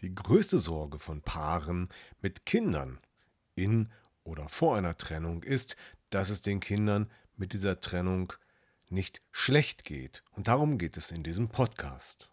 Die 0.00 0.14
größte 0.14 0.60
Sorge 0.60 1.00
von 1.00 1.22
Paaren 1.22 1.88
mit 2.20 2.46
Kindern 2.46 3.00
in 3.56 3.88
oder 4.22 4.48
vor 4.48 4.76
einer 4.76 4.96
Trennung 4.96 5.42
ist, 5.42 5.76
dass 6.10 6.30
es 6.30 6.40
den 6.40 6.60
Kindern 6.60 7.10
mit 7.36 7.52
dieser 7.52 7.80
Trennung 7.80 8.32
nicht 8.88 9.22
schlecht 9.32 9.82
geht. 9.82 10.22
Und 10.36 10.46
darum 10.46 10.78
geht 10.78 10.96
es 10.96 11.10
in 11.10 11.24
diesem 11.24 11.48
Podcast. 11.48 12.30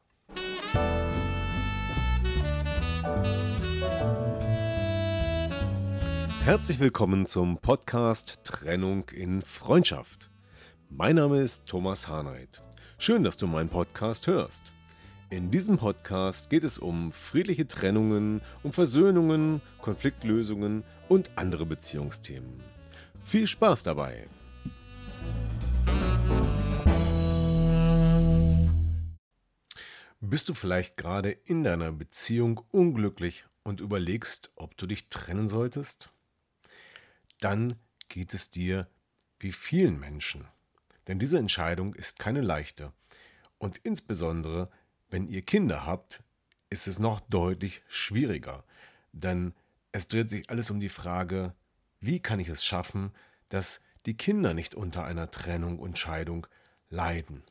Herzlich 6.44 6.80
willkommen 6.80 7.26
zum 7.26 7.58
Podcast 7.58 8.42
Trennung 8.44 9.10
in 9.10 9.42
Freundschaft. 9.42 10.30
Mein 10.92 11.16
Name 11.16 11.42
ist 11.42 11.66
Thomas 11.66 12.08
Harnight. 12.08 12.62
Schön, 13.00 13.24
dass 13.24 13.38
du 13.38 13.48
meinen 13.48 13.70
Podcast 13.70 14.28
hörst. 14.28 14.75
In 15.36 15.52
diesem 15.52 15.78
Podcast 15.78 16.50
geht 16.50 16.64
es 16.64 16.80
um 16.80 17.12
friedliche 17.12 17.68
Trennungen, 17.68 18.40
um 18.64 18.72
Versöhnungen, 18.72 19.62
Konfliktlösungen 19.82 20.86
und 21.10 21.30
andere 21.38 21.66
Beziehungsthemen. 21.66 22.64
Viel 23.26 23.46
Spaß 23.46 23.84
dabei! 23.84 24.30
Bist 30.22 30.48
du 30.48 30.54
vielleicht 30.54 30.96
gerade 30.96 31.32
in 31.32 31.66
deiner 31.66 31.92
Beziehung 31.92 32.62
unglücklich 32.72 33.44
und 33.64 33.82
überlegst, 33.82 34.54
ob 34.56 34.78
du 34.78 34.86
dich 34.86 35.10
trennen 35.10 35.50
solltest? 35.50 36.14
Dann 37.42 37.76
geht 38.08 38.34
es 38.34 38.52
dir 38.52 38.88
wie 39.40 39.52
vielen 39.52 40.00
Menschen. 40.00 40.48
Denn 41.10 41.20
diese 41.20 41.40
Entscheidung 41.40 41.94
ist 41.94 42.20
keine 42.20 42.40
leichte. 42.40 42.94
Und 43.58 43.80
insbesondere 43.80 44.70
wenn 45.10 45.28
ihr 45.28 45.42
Kinder 45.42 45.86
habt, 45.86 46.24
ist 46.70 46.88
es 46.88 47.00
noch 47.00 47.20
deutlich 47.22 47.82
schwieriger, 47.88 48.64
denn 49.12 49.54
es 49.92 50.08
dreht 50.08 50.30
sich 50.30 50.50
alles 50.50 50.72
um 50.72 50.80
die 50.80 50.90
Frage, 50.90 51.54
wie 52.00 52.20
kann 52.20 52.40
ich 52.40 52.50
es 52.50 52.66
schaffen, 52.66 53.12
dass 53.50 53.82
die 54.06 54.18
Kinder 54.18 54.54
nicht 54.54 54.76
unter 54.76 55.06
einer 55.06 55.32
Trennung 55.32 55.80
und 55.80 55.98
Scheidung 55.98 56.48
leiden. 56.90 57.44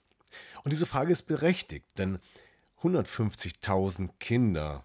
Und 0.63 0.73
diese 0.73 0.87
Frage 0.87 1.13
ist 1.13 1.23
berechtigt, 1.23 1.87
denn 1.97 2.19
150.000 2.83 4.11
Kinder 4.19 4.85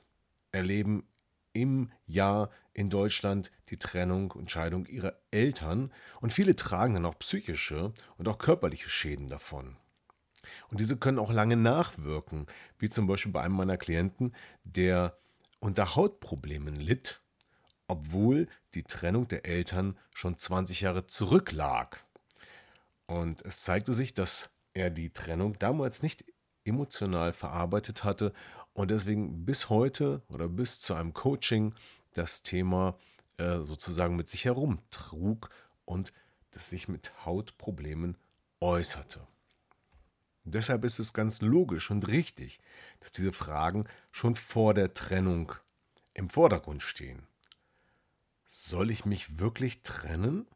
erleben 0.52 1.06
im 1.54 1.92
Jahr 2.06 2.50
in 2.74 2.90
Deutschland 2.90 3.52
die 3.70 3.78
Trennung 3.78 4.32
und 4.32 4.52
Scheidung 4.52 4.86
ihrer 4.86 5.20
Eltern 5.32 5.92
und 6.22 6.32
viele 6.32 6.56
tragen 6.56 6.94
dann 6.94 7.06
auch 7.06 7.20
psychische 7.20 7.94
und 8.18 8.28
auch 8.28 8.38
körperliche 8.38 8.90
Schäden 8.90 9.28
davon. 9.28 9.76
Und 10.70 10.80
diese 10.80 10.98
können 10.98 11.20
auch 11.20 11.32
lange 11.32 11.56
nachwirken, 11.56 12.48
wie 12.78 12.90
zum 12.90 13.08
Beispiel 13.08 13.32
bei 13.32 13.42
einem 13.42 13.56
meiner 13.56 13.78
Klienten, 13.78 14.34
der 14.64 15.18
unter 15.60 15.96
Hautproblemen 15.96 16.76
litt, 16.76 17.22
obwohl 17.88 18.48
die 18.74 18.84
Trennung 18.84 19.28
der 19.28 19.46
Eltern 19.46 19.98
schon 20.14 20.38
20 20.38 20.82
Jahre 20.82 21.08
zurücklag. 21.08 22.04
Und 23.08 23.42
es 23.46 23.64
zeigte 23.64 23.94
sich, 23.94 24.14
dass 24.14 24.52
er 24.74 24.90
die 24.90 25.10
Trennung 25.10 25.58
damals 25.58 26.04
nicht 26.04 26.24
emotional 26.64 27.34
verarbeitet 27.34 28.04
hatte 28.04 28.34
und 28.74 28.92
deswegen 28.92 29.46
bis 29.46 29.70
heute 29.70 30.22
oder 30.30 30.48
bis 30.48 30.80
zu 30.80 30.94
einem 30.94 31.14
Coaching 31.14 31.74
das 32.14 32.44
Thema 32.44 32.98
äh, 33.38 33.60
sozusagen 33.60 34.16
mit 34.16 34.30
sich 34.30 34.46
herumtrug 34.46 35.50
und 35.86 36.14
das 36.52 36.70
sich 36.70 36.88
mit 36.88 37.26
Hautproblemen 37.26 38.18
äußerte. 38.60 39.26
Deshalb 40.44 40.84
ist 40.84 41.00
es 41.00 41.14
ganz 41.14 41.42
logisch 41.42 41.92
und 41.92 42.08
richtig, 42.08 42.60
dass 43.00 43.12
diese 43.12 43.34
Fragen 43.34 43.86
schon 44.12 44.36
vor 44.36 44.74
der 44.74 44.94
Trennung 44.94 45.54
im 46.14 46.30
Vordergrund 46.30 46.82
stehen. 46.82 47.28
Soll 48.48 48.90
ich 48.90 49.06
mich 49.06 49.40
wirklich 49.40 49.84
trennen? 49.84 50.48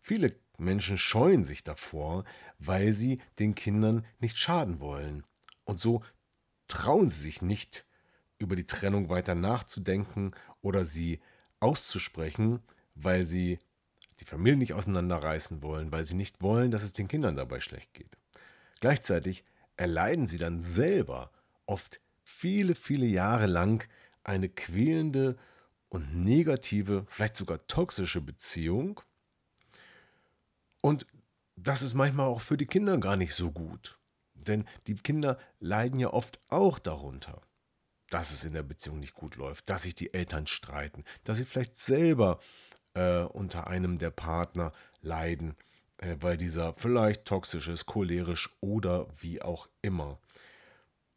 Viele 0.00 0.34
Menschen 0.56 0.98
scheuen 0.98 1.44
sich 1.44 1.64
davor, 1.64 2.24
weil 2.58 2.92
sie 2.92 3.20
den 3.38 3.54
Kindern 3.54 4.06
nicht 4.18 4.38
schaden 4.38 4.80
wollen. 4.80 5.24
Und 5.64 5.80
so 5.80 6.02
trauen 6.68 7.08
sie 7.08 7.20
sich 7.20 7.42
nicht, 7.42 7.86
über 8.38 8.54
die 8.54 8.66
Trennung 8.66 9.08
weiter 9.08 9.34
nachzudenken 9.34 10.32
oder 10.60 10.84
sie 10.84 11.20
auszusprechen, 11.60 12.60
weil 12.94 13.24
sie 13.24 13.58
die 14.20 14.24
Familie 14.24 14.58
nicht 14.58 14.74
auseinanderreißen 14.74 15.62
wollen, 15.62 15.92
weil 15.92 16.04
sie 16.04 16.14
nicht 16.14 16.42
wollen, 16.42 16.70
dass 16.70 16.82
es 16.82 16.92
den 16.92 17.08
Kindern 17.08 17.36
dabei 17.36 17.60
schlecht 17.60 17.94
geht. 17.94 18.16
Gleichzeitig 18.80 19.44
erleiden 19.76 20.26
sie 20.26 20.38
dann 20.38 20.60
selber 20.60 21.30
oft 21.66 22.00
viele, 22.22 22.74
viele 22.74 23.06
Jahre 23.06 23.46
lang 23.46 23.88
eine 24.24 24.48
quälende 24.48 25.36
und 25.88 26.24
negative, 26.24 27.06
vielleicht 27.08 27.36
sogar 27.36 27.66
toxische 27.66 28.20
Beziehung. 28.20 29.00
Und 30.82 31.06
das 31.56 31.82
ist 31.82 31.94
manchmal 31.94 32.26
auch 32.26 32.40
für 32.40 32.56
die 32.56 32.66
Kinder 32.66 32.98
gar 32.98 33.16
nicht 33.16 33.34
so 33.34 33.50
gut. 33.50 33.98
Denn 34.34 34.64
die 34.86 34.94
Kinder 34.94 35.38
leiden 35.58 35.98
ja 35.98 36.12
oft 36.12 36.40
auch 36.48 36.78
darunter, 36.78 37.40
dass 38.10 38.32
es 38.32 38.44
in 38.44 38.52
der 38.52 38.62
Beziehung 38.62 39.00
nicht 39.00 39.14
gut 39.14 39.36
läuft, 39.36 39.68
dass 39.68 39.82
sich 39.82 39.94
die 39.94 40.14
Eltern 40.14 40.46
streiten, 40.46 41.04
dass 41.24 41.38
sie 41.38 41.44
vielleicht 41.44 41.76
selber 41.76 42.40
äh, 42.94 43.20
unter 43.22 43.66
einem 43.66 43.98
der 43.98 44.10
Partner 44.10 44.72
leiden 45.00 45.56
äh, 45.98 46.16
weil 46.20 46.36
dieser 46.36 46.72
vielleicht 46.74 47.24
toxisch 47.24 47.68
ist, 47.68 47.86
cholerisch 47.86 48.50
oder 48.60 49.08
wie 49.20 49.42
auch 49.42 49.68
immer. 49.82 50.18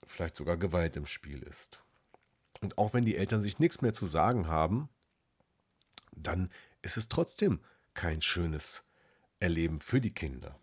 Vielleicht 0.06 0.36
sogar 0.36 0.58
Gewalt 0.58 0.98
im 0.98 1.06
Spiel 1.06 1.42
ist. 1.44 1.82
Und 2.62 2.78
auch 2.78 2.94
wenn 2.94 3.06
die 3.06 3.16
Eltern 3.16 3.42
sich 3.42 3.60
nichts 3.60 3.82
mehr 3.82 3.94
zu 3.94 4.06
sagen 4.06 4.48
haben, 4.48 4.90
dann 6.12 6.52
ist 6.82 6.98
es 6.98 7.08
trotzdem 7.08 7.62
kein 7.94 8.22
schönes 8.22 8.88
Erleben 9.40 9.82
für 9.82 10.02
die 10.02 10.14
Kinder. 10.14 10.60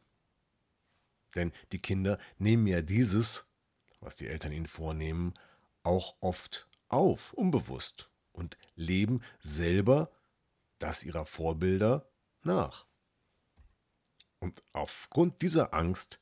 Denn 1.35 1.53
die 1.73 1.81
Kinder 1.81 2.19
nehmen 2.39 2.67
ja 2.67 2.83
dieses, 2.83 3.51
was 4.01 4.17
die 4.17 4.29
Eltern 4.29 4.53
ihnen 4.53 4.67
vornehmen, 4.67 5.35
auch 5.89 6.17
oft 6.21 6.69
auf, 6.89 7.33
unbewusst, 7.33 8.11
und 8.33 8.59
leben 8.77 9.23
selber 9.41 10.13
das 10.79 11.03
ihrer 11.03 11.25
Vorbilder 11.25 12.07
nach. 12.43 12.87
Und 14.39 14.63
aufgrund 14.75 15.41
dieser 15.41 15.73
Angst 15.73 16.21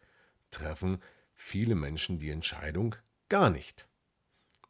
treffen 0.52 1.02
viele 1.34 1.74
Menschen 1.74 2.20
die 2.20 2.30
Entscheidung 2.30 2.94
gar 3.28 3.50
nicht. 3.50 3.88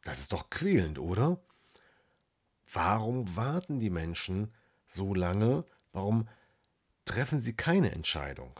Das 0.03 0.19
ist 0.19 0.33
doch 0.33 0.49
quälend, 0.49 0.97
oder? 0.97 1.39
Warum 2.73 3.35
warten 3.35 3.79
die 3.79 3.91
Menschen 3.91 4.51
so 4.87 5.13
lange? 5.13 5.63
Warum 5.93 6.27
treffen 7.05 7.41
sie 7.41 7.55
keine 7.55 7.91
Entscheidung? 7.91 8.59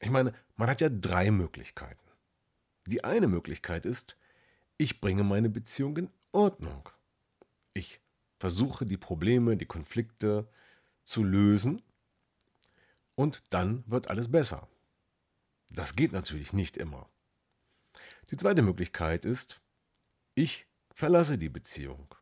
Ich 0.00 0.10
meine, 0.10 0.34
man 0.56 0.68
hat 0.68 0.80
ja 0.80 0.88
drei 0.90 1.30
Möglichkeiten. 1.30 2.04
Die 2.86 3.04
eine 3.04 3.28
Möglichkeit 3.28 3.86
ist, 3.86 4.16
ich 4.80 4.98
bringe 4.98 5.24
meine 5.24 5.50
Beziehung 5.50 5.94
in 5.98 6.10
Ordnung. 6.32 6.88
Ich 7.74 8.00
versuche 8.38 8.86
die 8.86 8.96
Probleme, 8.96 9.58
die 9.58 9.66
Konflikte 9.66 10.48
zu 11.04 11.22
lösen 11.22 11.82
und 13.14 13.42
dann 13.50 13.84
wird 13.86 14.08
alles 14.08 14.30
besser. 14.30 14.66
Das 15.68 15.96
geht 15.96 16.12
natürlich 16.12 16.54
nicht 16.54 16.78
immer. 16.78 17.10
Die 18.30 18.38
zweite 18.38 18.62
Möglichkeit 18.62 19.26
ist, 19.26 19.60
ich 20.34 20.66
verlasse 20.94 21.36
die 21.36 21.50
Beziehung. 21.50 22.14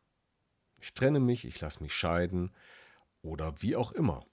Ich 0.79 0.93
trenne 0.93 1.21
mich, 1.21 1.45
ich 1.45 1.61
lasse 1.61 1.81
mich 1.81 1.93
scheiden 1.93 2.51
oder 3.21 3.61
wie 3.61 3.77
auch 3.77 3.93
immer. 3.93 4.25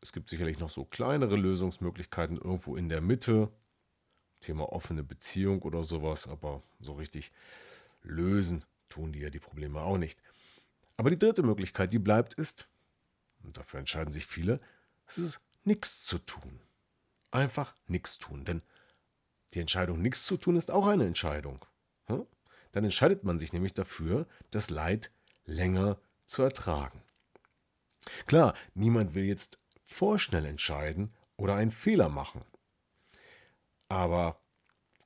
Es 0.00 0.12
gibt 0.12 0.28
sicherlich 0.28 0.60
noch 0.60 0.70
so 0.70 0.84
kleinere 0.84 1.34
Lösungsmöglichkeiten 1.34 2.36
irgendwo 2.36 2.76
in 2.76 2.88
der 2.88 3.00
Mitte. 3.00 3.50
Thema 4.40 4.72
offene 4.72 5.02
Beziehung 5.04 5.62
oder 5.62 5.84
sowas, 5.84 6.26
aber 6.26 6.62
so 6.80 6.94
richtig 6.94 7.32
lösen 8.02 8.64
tun 8.88 9.12
die 9.12 9.20
ja 9.20 9.30
die 9.30 9.38
Probleme 9.38 9.80
auch 9.80 9.98
nicht. 9.98 10.18
Aber 10.96 11.10
die 11.10 11.18
dritte 11.18 11.42
Möglichkeit, 11.42 11.92
die 11.92 11.98
bleibt, 11.98 12.34
ist, 12.34 12.68
und 13.42 13.56
dafür 13.56 13.80
entscheiden 13.80 14.12
sich 14.12 14.26
viele, 14.26 14.60
es 15.06 15.18
ist 15.18 15.40
nichts 15.64 16.04
zu 16.04 16.18
tun. 16.18 16.60
Einfach 17.30 17.74
nichts 17.86 18.18
tun, 18.18 18.44
denn 18.44 18.62
Die 19.54 19.60
Entscheidung, 19.60 20.00
nichts 20.00 20.26
zu 20.26 20.36
tun, 20.36 20.56
ist 20.56 20.70
auch 20.70 20.86
eine 20.86 21.06
Entscheidung. 21.06 21.64
Dann 22.06 22.84
entscheidet 22.84 23.24
man 23.24 23.38
sich 23.38 23.52
nämlich 23.52 23.74
dafür, 23.74 24.26
das 24.50 24.70
Leid 24.70 25.10
länger 25.44 25.98
zu 26.26 26.42
ertragen. 26.42 27.02
Klar, 28.26 28.54
niemand 28.74 29.14
will 29.14 29.24
jetzt 29.24 29.58
vorschnell 29.82 30.44
entscheiden 30.44 31.12
oder 31.36 31.56
einen 31.56 31.72
Fehler 31.72 32.08
machen. 32.08 32.44
Aber 33.90 34.40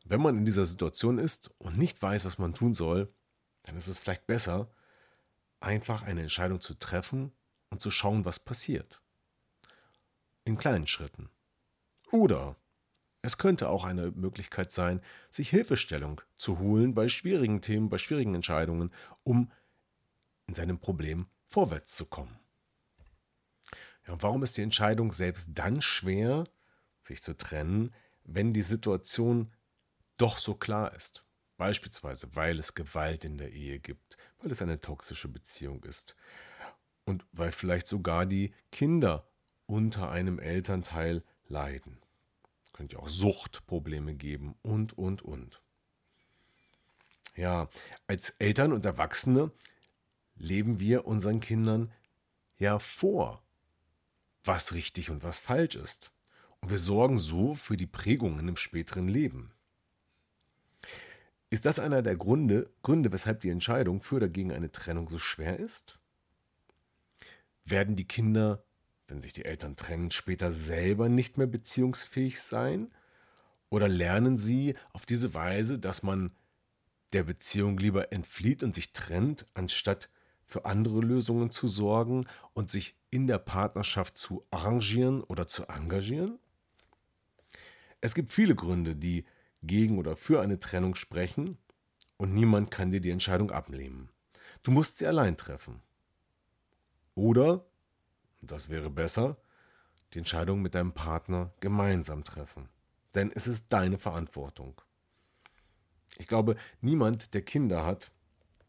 wenn 0.04 0.20
man 0.20 0.36
in 0.36 0.44
dieser 0.44 0.66
Situation 0.66 1.18
ist 1.18 1.50
und 1.58 1.78
nicht 1.78 2.00
weiß, 2.00 2.26
was 2.26 2.38
man 2.38 2.54
tun 2.54 2.74
soll, 2.74 3.12
dann 3.62 3.76
ist 3.76 3.88
es 3.88 3.98
vielleicht 3.98 4.26
besser, 4.26 4.70
einfach 5.58 6.02
eine 6.02 6.20
Entscheidung 6.20 6.60
zu 6.60 6.74
treffen 6.74 7.32
und 7.70 7.80
zu 7.80 7.90
schauen, 7.90 8.26
was 8.26 8.38
passiert. 8.38 9.00
In 10.44 10.58
kleinen 10.58 10.86
Schritten. 10.86 11.30
Oder 12.12 12.56
es 13.22 13.38
könnte 13.38 13.70
auch 13.70 13.84
eine 13.84 14.10
Möglichkeit 14.10 14.70
sein, 14.70 15.00
sich 15.30 15.48
Hilfestellung 15.48 16.20
zu 16.36 16.58
holen 16.58 16.94
bei 16.94 17.08
schwierigen 17.08 17.62
Themen, 17.62 17.88
bei 17.88 17.96
schwierigen 17.96 18.34
Entscheidungen, 18.34 18.92
um 19.22 19.50
in 20.46 20.52
seinem 20.52 20.78
Problem 20.78 21.26
vorwärts 21.48 21.96
zu 21.96 22.04
kommen. 22.04 22.38
Ja, 24.06 24.12
und 24.12 24.22
warum 24.22 24.42
ist 24.42 24.58
die 24.58 24.62
Entscheidung 24.62 25.10
selbst 25.12 25.48
dann 25.54 25.80
schwer, 25.80 26.44
sich 27.02 27.22
zu 27.22 27.34
trennen, 27.34 27.94
wenn 28.24 28.52
die 28.52 28.62
Situation 28.62 29.52
doch 30.16 30.38
so 30.38 30.54
klar 30.54 30.94
ist? 30.94 31.24
Beispielsweise, 31.56 32.34
weil 32.34 32.58
es 32.58 32.74
Gewalt 32.74 33.24
in 33.24 33.38
der 33.38 33.52
Ehe 33.52 33.78
gibt, 33.78 34.16
weil 34.38 34.50
es 34.50 34.60
eine 34.60 34.80
toxische 34.80 35.28
Beziehung 35.28 35.84
ist 35.84 36.16
und 37.04 37.24
weil 37.32 37.52
vielleicht 37.52 37.86
sogar 37.86 38.26
die 38.26 38.52
Kinder 38.72 39.28
unter 39.66 40.10
einem 40.10 40.38
Elternteil 40.38 41.22
leiden. 41.46 41.98
Könnte 42.72 42.96
ja 42.96 43.02
auch 43.02 43.08
Suchtprobleme 43.08 44.14
geben 44.14 44.56
und, 44.62 44.98
und, 44.98 45.22
und. 45.22 45.62
Ja, 47.36 47.68
als 48.06 48.30
Eltern 48.30 48.72
und 48.72 48.84
Erwachsene 48.84 49.52
leben 50.36 50.80
wir 50.80 51.06
unseren 51.06 51.40
Kindern 51.40 51.92
ja 52.58 52.78
vor, 52.78 53.42
was 54.44 54.74
richtig 54.74 55.10
und 55.10 55.22
was 55.22 55.38
falsch 55.38 55.76
ist. 55.76 56.12
Und 56.64 56.70
wir 56.70 56.78
sorgen 56.78 57.18
so 57.18 57.54
für 57.54 57.76
die 57.76 57.86
Prägungen 57.86 58.48
im 58.48 58.56
späteren 58.56 59.06
Leben. 59.06 59.52
Ist 61.50 61.66
das 61.66 61.78
einer 61.78 62.00
der 62.00 62.16
Gründe, 62.16 62.70
Gründe, 62.80 63.12
weshalb 63.12 63.42
die 63.42 63.50
Entscheidung 63.50 64.00
für 64.00 64.16
oder 64.16 64.30
gegen 64.30 64.50
eine 64.50 64.72
Trennung 64.72 65.10
so 65.10 65.18
schwer 65.18 65.60
ist? 65.60 65.98
Werden 67.66 67.96
die 67.96 68.08
Kinder 68.08 68.64
wenn 69.08 69.20
sich 69.20 69.34
die 69.34 69.44
Eltern 69.44 69.76
trennen, 69.76 70.10
später 70.10 70.52
selber 70.52 71.10
nicht 71.10 71.36
mehr 71.36 71.46
beziehungsfähig 71.46 72.40
sein? 72.40 72.90
Oder 73.68 73.86
lernen 73.86 74.38
sie 74.38 74.74
auf 74.94 75.04
diese 75.04 75.34
Weise, 75.34 75.78
dass 75.78 76.02
man 76.02 76.30
der 77.12 77.24
Beziehung 77.24 77.76
lieber 77.76 78.10
entflieht 78.10 78.62
und 78.62 78.74
sich 78.74 78.94
trennt, 78.94 79.44
anstatt 79.52 80.08
für 80.46 80.64
andere 80.64 81.00
Lösungen 81.00 81.50
zu 81.50 81.68
sorgen 81.68 82.26
und 82.54 82.70
sich 82.70 82.96
in 83.10 83.26
der 83.26 83.38
Partnerschaft 83.38 84.16
zu 84.16 84.46
arrangieren 84.50 85.22
oder 85.22 85.46
zu 85.46 85.66
engagieren? 85.68 86.38
Es 88.04 88.14
gibt 88.14 88.34
viele 88.34 88.54
Gründe, 88.54 88.96
die 88.96 89.24
gegen 89.62 89.96
oder 89.96 90.14
für 90.14 90.42
eine 90.42 90.60
Trennung 90.60 90.94
sprechen 90.94 91.56
und 92.18 92.34
niemand 92.34 92.70
kann 92.70 92.90
dir 92.90 93.00
die 93.00 93.08
Entscheidung 93.08 93.50
abnehmen. 93.50 94.10
Du 94.62 94.72
musst 94.72 94.98
sie 94.98 95.06
allein 95.06 95.38
treffen. 95.38 95.80
Oder 97.14 97.64
das 98.42 98.68
wäre 98.68 98.90
besser, 98.90 99.38
die 100.12 100.18
Entscheidung 100.18 100.60
mit 100.60 100.74
deinem 100.74 100.92
Partner 100.92 101.54
gemeinsam 101.60 102.24
treffen. 102.24 102.68
Denn 103.14 103.32
es 103.34 103.46
ist 103.46 103.72
deine 103.72 103.96
Verantwortung. 103.96 104.78
Ich 106.18 106.26
glaube, 106.26 106.56
niemand, 106.82 107.32
der 107.32 107.40
Kinder 107.40 107.86
hat, 107.86 108.12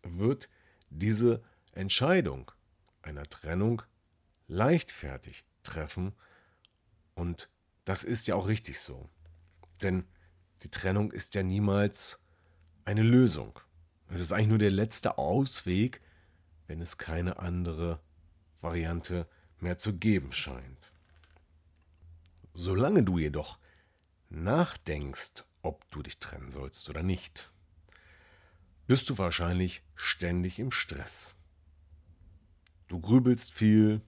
wird 0.01 0.47
diese 0.89 1.43
Entscheidung 1.73 2.51
einer 3.01 3.25
Trennung 3.25 3.81
leichtfertig 4.47 5.43
treffen. 5.61 6.13
Und 7.15 7.49
das 7.83 8.05
ist 8.05 8.27
ja 8.27 8.35
auch 8.35 8.47
richtig 8.47 8.79
so. 8.79 9.09
Denn 9.81 10.05
die 10.63 10.71
Trennung 10.71 11.11
ist 11.11 11.35
ja 11.35 11.43
niemals 11.43 12.23
eine 12.85 13.03
Lösung. 13.03 13.59
Es 14.09 14.21
ist 14.21 14.31
eigentlich 14.31 14.47
nur 14.47 14.57
der 14.59 14.71
letzte 14.71 15.17
Ausweg, 15.17 16.01
wenn 16.67 16.81
es 16.81 16.97
keine 16.97 17.39
andere 17.39 17.99
Variante 18.61 19.27
mehr 19.59 19.77
zu 19.77 19.97
geben 19.97 20.31
scheint. 20.33 20.91
Solange 22.53 23.03
du 23.03 23.17
jedoch 23.17 23.59
nachdenkst, 24.29 25.43
ob 25.61 25.89
du 25.91 26.01
dich 26.01 26.19
trennen 26.19 26.51
sollst 26.51 26.89
oder 26.89 27.03
nicht, 27.03 27.51
bist 28.87 29.09
du 29.09 29.17
wahrscheinlich 29.17 29.83
ständig 29.95 30.59
im 30.59 30.71
Stress. 30.71 31.35
Du 32.87 32.99
grübelst 32.99 33.51
viel, 33.51 34.01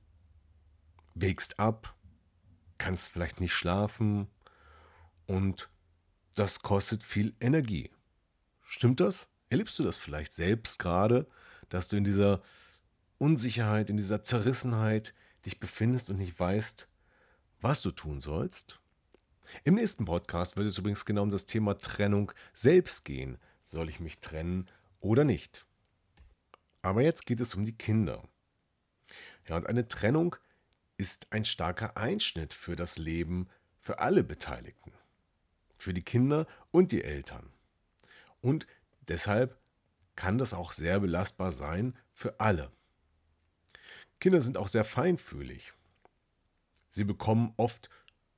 wägst 1.16 1.60
ab, 1.60 1.96
kannst 2.78 3.12
vielleicht 3.12 3.40
nicht 3.40 3.54
schlafen 3.54 4.28
und 5.28 5.70
das 6.36 6.62
kostet 6.62 7.04
viel 7.04 7.36
Energie. 7.40 7.92
Stimmt 8.62 9.00
das? 9.00 9.28
Erlebst 9.50 9.78
du 9.80 9.84
das 9.84 9.98
vielleicht 9.98 10.34
selbst 10.34 10.80
gerade, 10.80 11.28
dass 11.70 11.88
du 11.88 11.96
in 11.96 12.04
dieser 12.04 12.42
Unsicherheit, 13.18 13.90
in 13.90 13.98
dieser 13.98 14.24
Zerrissenheit, 14.24 15.14
dich 15.46 15.60
befindest 15.60 16.10
und 16.10 16.18
nicht 16.18 16.38
weißt, 16.40 16.88
was 17.62 17.82
du 17.82 17.92
tun 17.92 18.20
sollst? 18.22 18.80
Im 19.64 19.76
nächsten 19.76 20.06
Podcast 20.06 20.58
wird 20.58 20.68
es 20.68 20.78
übrigens 20.78 21.06
genau 21.06 21.24
um 21.24 21.32
das 21.32 21.46
Thema 21.46 21.78
Trennung 21.78 22.32
selbst 22.54 23.06
gehen. 23.06 23.38
Soll 23.64 23.90
ich 23.90 24.00
mich 24.00 24.20
trennen 24.20 24.68
oder 25.00 25.24
nicht? 25.24 25.66
Aber 26.82 27.02
jetzt 27.02 27.26
geht 27.26 27.40
es 27.40 27.56
um 27.56 27.66
die 27.66 27.78
Kinder. 27.78 28.24
Ja, 29.48 29.56
und 29.56 29.68
eine 29.68 29.88
Trennung 29.88 30.36
ist 30.98 31.32
ein 31.32 31.46
starker 31.46 31.96
Einschnitt 31.98 32.54
für 32.54 32.76
das 32.76 32.98
Leben 32.98 33.48
für 33.80 34.00
alle 34.00 34.24
Beteiligten. 34.24 34.92
Für 35.78 35.94
die 35.94 36.04
Kinder 36.04 36.48
und 36.72 36.92
die 36.92 37.04
Eltern. 37.04 37.52
Und 38.42 38.68
deshalb 39.08 39.58
kann 40.16 40.38
das 40.38 40.54
auch 40.54 40.72
sehr 40.72 41.00
belastbar 41.00 41.52
sein 41.52 41.96
für 42.14 42.40
alle. 42.40 42.72
Kinder 44.20 44.42
sind 44.42 44.58
auch 44.58 44.68
sehr 44.68 44.84
feinfühlig. 44.84 45.74
Sie 46.90 47.04
bekommen 47.04 47.54
oft 47.58 47.90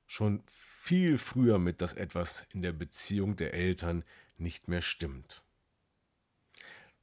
schon 0.06 0.42
viel 0.46 1.18
früher 1.18 1.58
mit, 1.58 1.80
dass 1.80 1.94
etwas 1.94 2.44
in 2.52 2.62
der 2.62 2.72
Beziehung 2.72 3.36
der 3.36 3.54
Eltern 3.54 4.04
nicht 4.36 4.68
mehr 4.68 4.82
stimmt. 4.82 5.42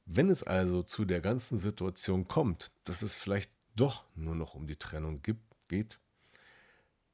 Wenn 0.04 0.30
es 0.30 0.42
also 0.42 0.82
zu 0.82 1.04
der 1.04 1.20
ganzen 1.20 1.58
Situation 1.58 2.28
kommt, 2.28 2.70
dass 2.84 3.02
es 3.02 3.14
vielleicht 3.14 3.50
doch 3.74 4.04
nur 4.14 4.34
noch 4.34 4.54
um 4.54 4.66
die 4.66 4.76
Trennung 4.76 5.22
gibt, 5.22 5.42
geht, 5.68 5.98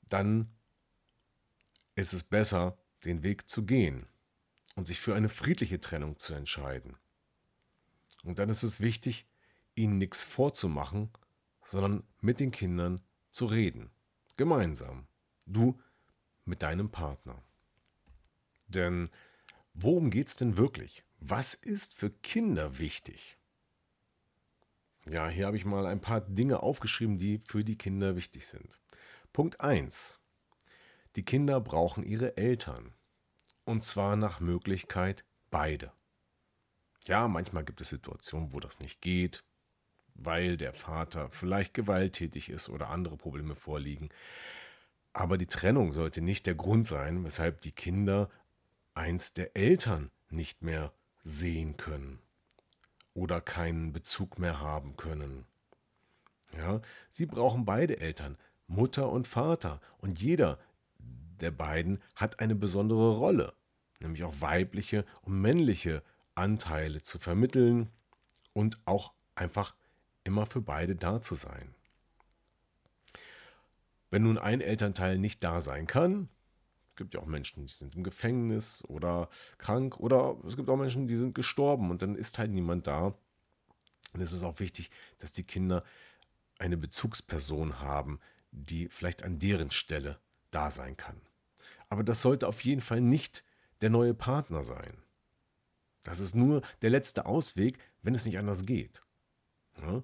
dann 0.08 0.48
ist 1.94 2.12
es 2.12 2.24
besser, 2.24 2.76
den 3.04 3.22
Weg 3.22 3.48
zu 3.48 3.64
gehen 3.64 4.06
und 4.74 4.86
sich 4.86 5.00
für 5.00 5.14
eine 5.14 5.28
friedliche 5.28 5.80
Trennung 5.80 6.18
zu 6.18 6.34
entscheiden. 6.34 6.96
Und 8.22 8.38
dann 8.38 8.48
ist 8.48 8.62
es 8.62 8.80
wichtig, 8.80 9.26
ihnen 9.74 9.98
nichts 9.98 10.24
vorzumachen 10.24 11.10
sondern 11.64 12.04
mit 12.20 12.40
den 12.40 12.50
Kindern 12.50 13.00
zu 13.30 13.46
reden. 13.46 13.90
Gemeinsam. 14.36 15.06
Du 15.46 15.80
mit 16.44 16.62
deinem 16.62 16.90
Partner. 16.90 17.42
Denn 18.66 19.10
worum 19.72 20.10
geht 20.10 20.28
es 20.28 20.36
denn 20.36 20.56
wirklich? 20.56 21.04
Was 21.18 21.54
ist 21.54 21.94
für 21.94 22.10
Kinder 22.10 22.78
wichtig? 22.78 23.38
Ja, 25.06 25.28
hier 25.28 25.46
habe 25.46 25.56
ich 25.56 25.64
mal 25.64 25.86
ein 25.86 26.00
paar 26.00 26.20
Dinge 26.20 26.62
aufgeschrieben, 26.62 27.18
die 27.18 27.38
für 27.38 27.64
die 27.64 27.76
Kinder 27.76 28.16
wichtig 28.16 28.46
sind. 28.46 28.80
Punkt 29.32 29.60
1. 29.60 30.20
Die 31.16 31.24
Kinder 31.24 31.60
brauchen 31.60 32.04
ihre 32.04 32.36
Eltern. 32.36 32.92
Und 33.64 33.84
zwar 33.84 34.16
nach 34.16 34.40
Möglichkeit 34.40 35.24
beide. 35.50 35.92
Ja, 37.06 37.28
manchmal 37.28 37.64
gibt 37.64 37.80
es 37.80 37.88
Situationen, 37.88 38.52
wo 38.52 38.60
das 38.60 38.80
nicht 38.80 39.00
geht 39.00 39.44
weil 40.14 40.56
der 40.56 40.72
Vater 40.72 41.28
vielleicht 41.30 41.74
gewalttätig 41.74 42.48
ist 42.48 42.68
oder 42.68 42.90
andere 42.90 43.16
Probleme 43.16 43.54
vorliegen. 43.54 44.08
Aber 45.12 45.38
die 45.38 45.46
Trennung 45.46 45.92
sollte 45.92 46.22
nicht 46.22 46.46
der 46.46 46.54
Grund 46.54 46.86
sein, 46.86 47.24
weshalb 47.24 47.60
die 47.62 47.72
Kinder 47.72 48.30
eins 48.94 49.34
der 49.34 49.56
Eltern 49.56 50.10
nicht 50.28 50.62
mehr 50.62 50.92
sehen 51.22 51.76
können 51.76 52.20
oder 53.12 53.40
keinen 53.40 53.92
Bezug 53.92 54.38
mehr 54.38 54.60
haben 54.60 54.96
können. 54.96 55.46
Ja, 56.56 56.80
sie 57.10 57.26
brauchen 57.26 57.64
beide 57.64 57.98
Eltern, 58.00 58.38
Mutter 58.66 59.10
und 59.10 59.26
Vater, 59.26 59.80
und 59.98 60.20
jeder 60.20 60.58
der 61.40 61.50
beiden 61.50 61.98
hat 62.14 62.40
eine 62.40 62.54
besondere 62.54 63.16
Rolle, 63.16 63.54
nämlich 64.00 64.24
auch 64.24 64.40
weibliche 64.40 65.04
und 65.22 65.40
männliche 65.40 66.02
Anteile 66.34 67.02
zu 67.02 67.18
vermitteln 67.18 67.90
und 68.52 68.78
auch 68.86 69.12
einfach 69.34 69.74
immer 70.24 70.46
für 70.46 70.60
beide 70.60 70.96
da 70.96 71.20
zu 71.20 71.34
sein. 71.34 71.74
Wenn 74.10 74.22
nun 74.22 74.38
ein 74.38 74.60
Elternteil 74.60 75.18
nicht 75.18 75.42
da 75.42 75.60
sein 75.60 75.86
kann, 75.86 76.28
Es 76.94 76.98
gibt 76.98 77.14
ja 77.14 77.20
auch 77.20 77.26
Menschen, 77.26 77.66
die 77.66 77.72
sind 77.72 77.96
im 77.96 78.04
Gefängnis 78.04 78.84
oder 78.86 79.28
krank 79.58 79.98
oder 79.98 80.36
es 80.46 80.54
gibt 80.54 80.68
auch 80.68 80.76
Menschen, 80.76 81.08
die 81.08 81.16
sind 81.16 81.34
gestorben 81.34 81.90
und 81.90 82.02
dann 82.02 82.14
ist 82.14 82.38
halt 82.38 82.52
niemand 82.52 82.86
da. 82.86 83.18
Und 84.12 84.20
es 84.20 84.32
ist 84.32 84.44
auch 84.44 84.60
wichtig, 84.60 84.90
dass 85.18 85.32
die 85.32 85.42
Kinder 85.42 85.82
eine 86.60 86.76
Bezugsperson 86.76 87.80
haben, 87.80 88.20
die 88.52 88.86
vielleicht 88.88 89.24
an 89.24 89.40
deren 89.40 89.72
Stelle 89.72 90.20
da 90.54 90.70
sein 90.70 90.96
kann. 90.96 91.20
Aber 91.88 92.02
das 92.04 92.22
sollte 92.22 92.48
auf 92.48 92.62
jeden 92.62 92.80
Fall 92.80 93.00
nicht 93.00 93.44
der 93.80 93.90
neue 93.90 94.14
Partner 94.14 94.62
sein. 94.62 95.02
Das 96.02 96.20
ist 96.20 96.34
nur 96.34 96.62
der 96.82 96.90
letzte 96.90 97.26
Ausweg, 97.26 97.78
wenn 98.02 98.14
es 98.14 98.26
nicht 98.26 98.38
anders 98.38 98.66
geht. 98.66 99.02
Ja? 99.80 100.02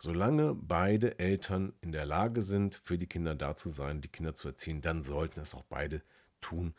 Solange 0.00 0.54
beide 0.54 1.18
Eltern 1.18 1.72
in 1.80 1.90
der 1.90 2.06
Lage 2.06 2.42
sind, 2.42 2.76
für 2.76 2.98
die 2.98 3.08
Kinder 3.08 3.34
da 3.34 3.56
zu 3.56 3.68
sein, 3.68 4.00
die 4.00 4.08
Kinder 4.08 4.34
zu 4.34 4.48
erziehen, 4.48 4.80
dann 4.80 5.02
sollten 5.02 5.40
es 5.40 5.54
auch 5.54 5.64
beide 5.64 6.02
tun. 6.40 6.74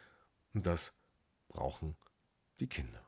Und 0.54 0.66
das 0.66 0.96
brauchen 1.50 1.98
die 2.60 2.68
Kinder. 2.68 3.02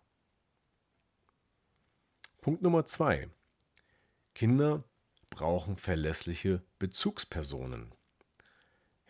Punkt 2.42 2.62
Nummer 2.62 2.86
zwei. 2.86 3.30
Kinder 4.34 4.84
brauchen 5.30 5.78
verlässliche 5.78 6.62
Bezugspersonen. 6.80 7.94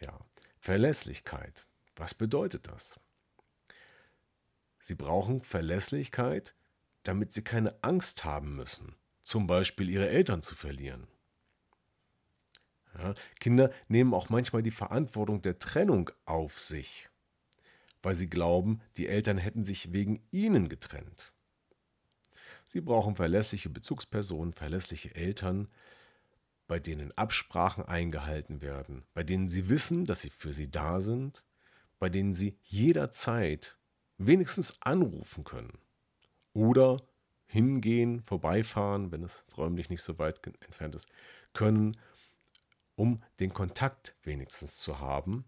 Ja, 0.02 0.20
Verlässlichkeit. 0.62 1.66
Was 1.98 2.14
bedeutet 2.14 2.68
das? 2.68 3.00
Sie 4.80 4.96
brauchen 4.96 5.42
Verlässlichkeit, 5.42 6.56
damit 7.04 7.34
sie 7.34 7.44
keine 7.44 7.84
Angst 7.84 8.24
haben 8.24 8.56
müssen, 8.56 8.96
zum 9.22 9.46
Beispiel 9.46 9.90
ihre 9.90 10.10
Eltern 10.10 10.42
zu 10.42 10.56
verlieren. 10.56 11.08
Ja, 12.98 13.14
Kinder 13.40 13.72
nehmen 13.90 14.14
auch 14.14 14.30
manchmal 14.30 14.64
die 14.64 14.72
Verantwortung 14.72 15.42
der 15.42 15.60
Trennung 15.60 16.10
auf 16.26 16.60
sich 16.60 17.12
weil 18.02 18.16
sie 18.16 18.30
glauben, 18.30 18.82
die 18.98 19.08
Eltern 19.08 19.38
hätten 19.38 19.64
sich 19.64 19.94
wegen 19.94 20.24
ihnen 20.32 20.70
getrennt. 20.70 21.32
Sie 22.66 22.82
brauchen 22.82 23.16
verlässliche 23.16 23.70
Bezugspersonen, 23.70 24.54
verlässliche 24.54 25.14
Eltern, 25.14 25.68
bei 26.72 26.80
denen 26.80 27.12
Absprachen 27.18 27.84
eingehalten 27.84 28.62
werden, 28.62 29.04
bei 29.14 29.24
denen 29.24 29.50
sie 29.50 29.68
wissen, 29.68 30.06
dass 30.06 30.22
sie 30.22 30.30
für 30.30 30.54
sie 30.54 30.72
da 30.72 31.02
sind, 31.02 31.44
bei 32.00 32.08
denen 32.08 32.34
sie 32.34 32.58
jederzeit 32.64 33.78
wenigstens 34.18 34.82
anrufen 34.82 35.44
können 35.44 35.80
oder 36.54 37.02
hingehen, 37.46 38.22
vorbeifahren, 38.22 39.12
wenn 39.12 39.22
es 39.22 39.44
räumlich 39.58 39.90
nicht 39.90 40.02
so 40.02 40.18
weit 40.18 40.48
entfernt 40.48 40.96
ist, 40.96 41.10
können, 41.52 41.98
um 42.96 43.22
den 43.42 43.52
Kontakt 43.52 44.16
wenigstens 44.24 44.78
zu 44.78 45.02
haben 45.02 45.44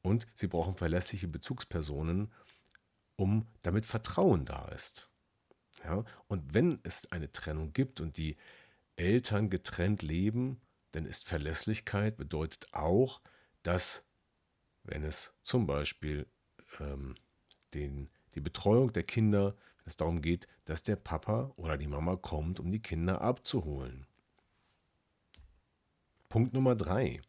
und 0.00 0.26
sie 0.34 0.46
brauchen 0.46 0.78
verlässliche 0.78 1.28
Bezugspersonen, 1.28 2.32
um 3.16 3.46
damit 3.60 3.84
Vertrauen 3.84 4.46
da 4.46 4.66
ist. 4.68 5.10
Ja? 5.84 6.06
Und 6.26 6.54
wenn 6.54 6.80
es 6.84 7.12
eine 7.12 7.30
Trennung 7.30 7.74
gibt 7.74 8.00
und 8.00 8.16
die 8.16 8.38
Eltern 8.96 9.50
getrennt 9.50 10.02
leben, 10.02 10.60
dann 10.92 11.06
ist 11.06 11.26
Verlässlichkeit 11.26 12.16
bedeutet 12.16 12.66
auch, 12.72 13.20
dass 13.62 14.04
wenn 14.84 15.04
es 15.04 15.34
zum 15.42 15.66
Beispiel 15.66 16.26
ähm, 16.80 17.14
den, 17.74 18.10
die 18.34 18.40
Betreuung 18.40 18.92
der 18.92 19.04
Kinder, 19.04 19.54
wenn 19.78 19.86
es 19.86 19.96
darum 19.96 20.22
geht, 20.22 20.48
dass 20.64 20.82
der 20.82 20.96
Papa 20.96 21.52
oder 21.56 21.76
die 21.76 21.86
Mama 21.86 22.16
kommt, 22.16 22.60
um 22.60 22.70
die 22.70 22.82
Kinder 22.82 23.20
abzuholen. 23.20 24.06
Punkt 26.28 26.52
Nummer 26.52 26.74
drei. 26.74 27.20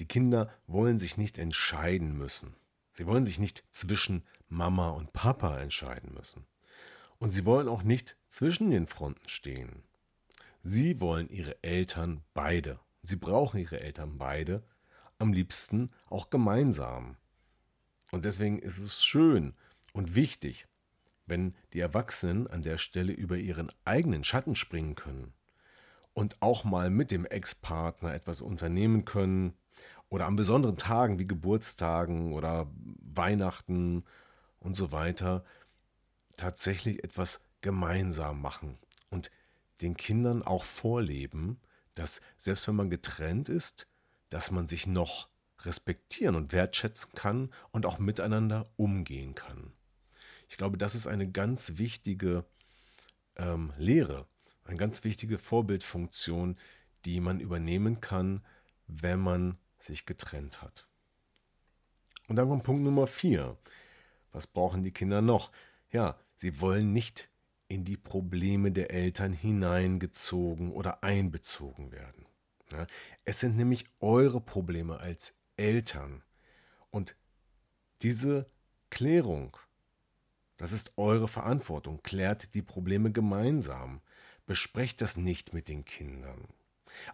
Die 0.00 0.06
Kinder 0.06 0.52
wollen 0.66 0.98
sich 0.98 1.16
nicht 1.16 1.38
entscheiden 1.38 2.16
müssen. 2.16 2.54
Sie 2.92 3.06
wollen 3.06 3.24
sich 3.24 3.38
nicht 3.38 3.64
zwischen 3.70 4.24
Mama 4.48 4.90
und 4.90 5.12
Papa 5.12 5.58
entscheiden 5.58 6.14
müssen. 6.14 6.46
Und 7.18 7.30
sie 7.30 7.44
wollen 7.44 7.68
auch 7.68 7.82
nicht 7.82 8.16
zwischen 8.28 8.70
den 8.70 8.86
Fronten 8.86 9.28
stehen. 9.28 9.82
Sie 10.62 11.00
wollen 11.00 11.28
ihre 11.28 11.62
Eltern 11.62 12.22
beide. 12.34 12.80
Sie 13.02 13.16
brauchen 13.16 13.60
ihre 13.60 13.80
Eltern 13.80 14.18
beide, 14.18 14.62
am 15.18 15.32
liebsten 15.32 15.90
auch 16.10 16.30
gemeinsam. 16.30 17.16
Und 18.10 18.24
deswegen 18.24 18.58
ist 18.58 18.78
es 18.78 19.04
schön 19.04 19.54
und 19.92 20.14
wichtig, 20.14 20.66
wenn 21.26 21.54
die 21.72 21.80
Erwachsenen 21.80 22.46
an 22.46 22.62
der 22.62 22.78
Stelle 22.78 23.12
über 23.12 23.36
ihren 23.36 23.70
eigenen 23.84 24.24
Schatten 24.24 24.56
springen 24.56 24.94
können 24.94 25.32
und 26.14 26.40
auch 26.40 26.64
mal 26.64 26.90
mit 26.90 27.10
dem 27.10 27.26
Ex-Partner 27.26 28.14
etwas 28.14 28.40
unternehmen 28.40 29.04
können, 29.04 29.54
oder 30.10 30.26
an 30.26 30.36
besonderen 30.36 30.76
Tagen 30.76 31.18
wie 31.18 31.26
Geburtstagen 31.26 32.32
oder 32.32 32.70
Weihnachten 33.02 34.04
und 34.58 34.74
so 34.74 34.92
weiter 34.92 35.44
tatsächlich 36.36 37.04
etwas 37.04 37.40
gemeinsam 37.60 38.40
machen 38.40 38.78
und 39.10 39.30
den 39.80 39.96
Kindern 39.96 40.42
auch 40.42 40.64
vorleben, 40.64 41.60
dass 41.94 42.20
selbst 42.36 42.66
wenn 42.68 42.76
man 42.76 42.90
getrennt 42.90 43.48
ist, 43.48 43.86
dass 44.30 44.50
man 44.50 44.68
sich 44.68 44.86
noch 44.86 45.28
respektieren 45.62 46.36
und 46.36 46.52
wertschätzen 46.52 47.12
kann 47.14 47.52
und 47.72 47.86
auch 47.86 47.98
miteinander 47.98 48.64
umgehen 48.76 49.34
kann. 49.34 49.72
Ich 50.48 50.56
glaube, 50.56 50.78
das 50.78 50.94
ist 50.94 51.06
eine 51.06 51.30
ganz 51.30 51.78
wichtige 51.78 52.44
ähm, 53.36 53.72
Lehre, 53.76 54.26
eine 54.64 54.76
ganz 54.76 55.04
wichtige 55.04 55.38
Vorbildfunktion, 55.38 56.56
die 57.04 57.20
man 57.20 57.40
übernehmen 57.40 58.00
kann, 58.00 58.44
wenn 58.86 59.20
man 59.20 59.58
sich 59.78 60.06
getrennt 60.06 60.62
hat. 60.62 60.86
Und 62.28 62.36
dann 62.36 62.48
kommt 62.48 62.64
Punkt 62.64 62.82
Nummer 62.82 63.06
vier. 63.06 63.56
Was 64.32 64.46
brauchen 64.46 64.82
die 64.82 64.92
Kinder 64.92 65.22
noch? 65.22 65.50
Ja, 65.90 66.18
sie 66.34 66.60
wollen 66.60 66.92
nicht 66.92 67.30
in 67.68 67.84
die 67.84 67.98
Probleme 67.98 68.72
der 68.72 68.90
Eltern 68.90 69.32
hineingezogen 69.32 70.72
oder 70.72 71.04
einbezogen 71.04 71.92
werden. 71.92 72.26
Ja, 72.72 72.86
es 73.24 73.40
sind 73.40 73.56
nämlich 73.56 73.84
eure 74.00 74.40
Probleme 74.40 74.98
als 74.98 75.38
Eltern. 75.56 76.22
Und 76.90 77.14
diese 78.02 78.50
Klärung, 78.90 79.56
das 80.56 80.72
ist 80.72 80.92
eure 80.96 81.28
Verantwortung. 81.28 82.02
Klärt 82.02 82.54
die 82.54 82.62
Probleme 82.62 83.12
gemeinsam. 83.12 84.00
Besprecht 84.46 85.00
das 85.02 85.16
nicht 85.16 85.52
mit 85.52 85.68
den 85.68 85.84
Kindern. 85.84 86.48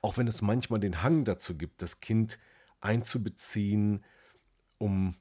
Auch 0.02 0.16
wenn 0.16 0.28
es 0.28 0.40
manchmal 0.40 0.80
den 0.80 1.02
Hang 1.02 1.24
dazu 1.24 1.56
gibt, 1.56 1.82
das 1.82 2.00
Kind 2.00 2.38
einzubeziehen, 2.80 4.04
um 4.78 5.16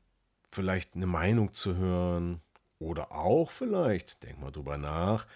vielleicht 0.52 0.96
eine 0.96 1.08
Meinung 1.08 1.54
zu 1.54 1.76
hören 1.76 2.42
oder 2.80 3.12
auch 3.12 3.52
vielleicht, 3.52 4.24
denk 4.24 4.40
mal 4.40 4.52
drüber 4.52 4.78
nach, 4.78 5.28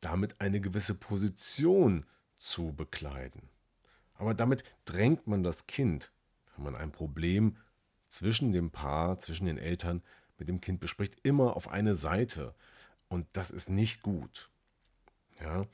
damit 0.00 0.40
eine 0.40 0.60
gewisse 0.60 0.94
Position 0.94 2.06
zu 2.36 2.72
bekleiden. 2.72 3.42
Aber 4.16 4.34
damit 4.34 4.64
drängt 4.84 5.26
man 5.26 5.42
das 5.42 5.66
Kind, 5.66 6.10
wenn 6.54 6.64
man 6.64 6.76
ein 6.76 6.92
Problem 6.92 7.56
zwischen 8.08 8.52
dem 8.52 8.70
Paar, 8.70 9.18
zwischen 9.18 9.46
den 9.46 9.58
Eltern 9.58 10.02
mit 10.38 10.48
dem 10.48 10.60
Kind 10.60 10.80
bespricht, 10.80 11.16
immer 11.22 11.56
auf 11.56 11.68
eine 11.68 11.94
Seite. 11.94 12.54
Und 13.08 13.26
das 13.32 13.50
ist 13.50 13.70
nicht 13.70 14.02
gut. 14.02 14.50
Ja? 15.40 15.66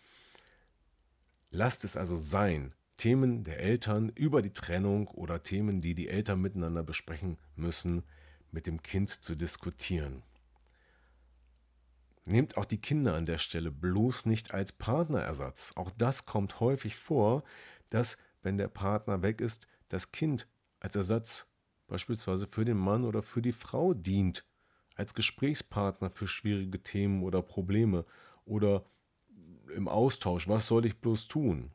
Lasst 1.51 1.85
es 1.85 1.97
also 1.97 2.17
sein, 2.17 2.75
Themen 2.97 3.45
der 3.45 3.61
Eltern 3.61 4.11
über 4.11 4.43
die 4.43 4.53
Trennung 4.53 5.09
oder 5.09 5.43
Themen, 5.43 5.81
die 5.81 5.95
die 5.95 6.09
Eltern 6.09 6.41
miteinander 6.41 6.83
besprechen 6.83 7.39
müssen, 7.55 8.03
mit 8.53 8.67
dem 8.67 8.83
Kind 8.83 9.11
zu 9.11 9.35
diskutieren. 9.35 10.23
Nehmt 12.27 12.57
auch 12.57 12.65
die 12.65 12.81
Kinder 12.81 13.15
an 13.15 13.27
der 13.27 13.39
Stelle 13.39 13.71
bloß 13.71 14.27
nicht 14.27 14.53
als 14.53 14.73
Partnerersatz. 14.73 15.73
Auch 15.77 15.91
das 15.91 16.27
kommt 16.27 16.61
häufig 16.61 16.97
vor, 16.97 17.45
dass, 17.91 18.19
wenn 18.43 18.59
der 18.59 18.69
Partner 18.69 19.23
weg 19.23 19.41
ist, 19.41 19.69
das 19.89 20.13
Kind 20.13 20.49
als 20.81 20.97
Ersatz 20.97 21.53
beispielsweise 21.87 22.47
für 22.47 22.65
den 22.65 22.77
Mann 22.77 23.05
oder 23.05 23.23
für 23.23 23.43
die 23.43 23.53
Frau 23.53 23.95
dient, 23.95 24.45
als 24.97 25.15
Gesprächspartner 25.15 26.11
für 26.11 26.27
schwierige 26.27 26.83
Themen 26.83 27.23
oder 27.23 27.43
Probleme 27.43 28.05
oder 28.45 28.85
im 29.75 29.89
Austausch, 29.89 30.49
was 30.49 30.67
soll 30.67 30.87
ich 30.87 31.01
bloß 31.01 31.29
tun? 31.29 31.71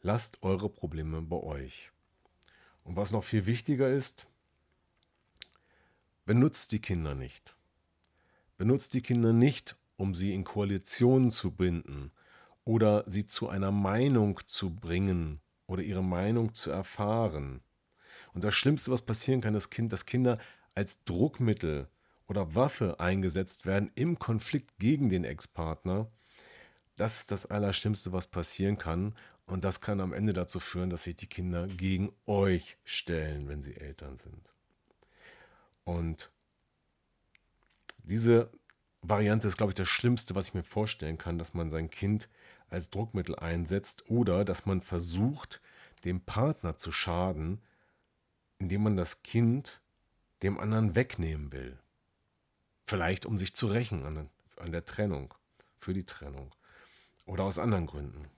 Lasst 0.00 0.42
eure 0.42 0.68
Probleme 0.70 1.20
bei 1.22 1.36
euch. 1.36 1.90
Und 2.84 2.96
was 2.96 3.10
noch 3.10 3.24
viel 3.24 3.46
wichtiger 3.46 3.90
ist, 3.90 4.26
benutzt 6.26 6.72
die 6.72 6.80
Kinder 6.80 7.14
nicht. 7.14 7.56
Benutzt 8.58 8.94
die 8.94 9.00
Kinder 9.00 9.32
nicht, 9.32 9.76
um 9.96 10.14
sie 10.14 10.34
in 10.34 10.42
Koalitionen 10.44 11.30
zu 11.30 11.52
binden 11.52 12.10
oder 12.64 13.04
sie 13.06 13.26
zu 13.26 13.48
einer 13.48 13.70
Meinung 13.70 14.40
zu 14.44 14.74
bringen 14.74 15.38
oder 15.66 15.82
ihre 15.82 16.02
Meinung 16.02 16.52
zu 16.52 16.70
erfahren. 16.70 17.60
Und 18.34 18.42
das 18.42 18.54
Schlimmste, 18.54 18.90
was 18.90 19.02
passieren 19.02 19.40
kann, 19.40 19.54
ist, 19.54 19.70
dass 19.78 20.04
Kinder 20.04 20.38
als 20.74 21.04
Druckmittel 21.04 21.88
oder 22.26 22.54
Waffe 22.56 22.98
eingesetzt 22.98 23.64
werden 23.64 23.92
im 23.94 24.18
Konflikt 24.18 24.78
gegen 24.78 25.08
den 25.08 25.24
Ex-Partner. 25.24 26.10
Das 26.96 27.20
ist 27.20 27.30
das 27.30 27.46
Allerschlimmste, 27.46 28.12
was 28.12 28.26
passieren 28.26 28.78
kann. 28.78 29.14
Und 29.46 29.62
das 29.62 29.80
kann 29.80 30.00
am 30.00 30.12
Ende 30.12 30.32
dazu 30.32 30.58
führen, 30.58 30.90
dass 30.90 31.04
sich 31.04 31.14
die 31.14 31.28
Kinder 31.28 31.68
gegen 31.68 32.12
euch 32.26 32.78
stellen, 32.84 33.46
wenn 33.48 33.62
sie 33.62 33.76
Eltern 33.76 34.16
sind. 34.16 34.55
Und 35.86 36.32
diese 38.02 38.50
Variante 39.02 39.46
ist, 39.46 39.56
glaube 39.56 39.70
ich, 39.70 39.76
das 39.76 39.88
Schlimmste, 39.88 40.34
was 40.34 40.48
ich 40.48 40.54
mir 40.54 40.64
vorstellen 40.64 41.16
kann, 41.16 41.38
dass 41.38 41.54
man 41.54 41.70
sein 41.70 41.90
Kind 41.90 42.28
als 42.68 42.90
Druckmittel 42.90 43.36
einsetzt 43.36 44.10
oder 44.10 44.44
dass 44.44 44.66
man 44.66 44.82
versucht, 44.82 45.62
dem 46.04 46.20
Partner 46.20 46.76
zu 46.76 46.90
schaden, 46.90 47.62
indem 48.58 48.82
man 48.82 48.96
das 48.96 49.22
Kind 49.22 49.80
dem 50.42 50.58
anderen 50.58 50.96
wegnehmen 50.96 51.52
will. 51.52 51.78
Vielleicht 52.84 53.24
um 53.24 53.38
sich 53.38 53.54
zu 53.54 53.68
rächen 53.68 54.04
an, 54.04 54.28
an 54.56 54.72
der 54.72 54.84
Trennung, 54.84 55.34
für 55.78 55.94
die 55.94 56.04
Trennung 56.04 56.52
oder 57.26 57.44
aus 57.44 57.60
anderen 57.60 57.86
Gründen. 57.86 58.28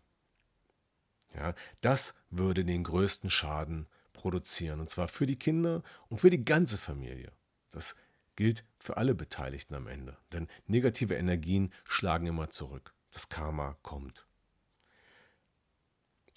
Ja, 1.34 1.54
das 1.80 2.14
würde 2.28 2.66
den 2.66 2.84
größten 2.84 3.30
Schaden 3.30 3.86
produzieren 4.12 4.80
und 4.80 4.90
zwar 4.90 5.08
für 5.08 5.26
die 5.26 5.38
Kinder 5.38 5.82
und 6.10 6.20
für 6.20 6.30
die 6.30 6.44
ganze 6.44 6.76
Familie. 6.76 7.32
Das 7.70 7.96
gilt 8.36 8.64
für 8.78 8.96
alle 8.96 9.14
Beteiligten 9.14 9.74
am 9.74 9.86
Ende, 9.86 10.16
denn 10.32 10.48
negative 10.66 11.14
Energien 11.14 11.72
schlagen 11.84 12.26
immer 12.26 12.50
zurück. 12.50 12.94
Das 13.10 13.28
Karma 13.28 13.76
kommt. 13.82 14.26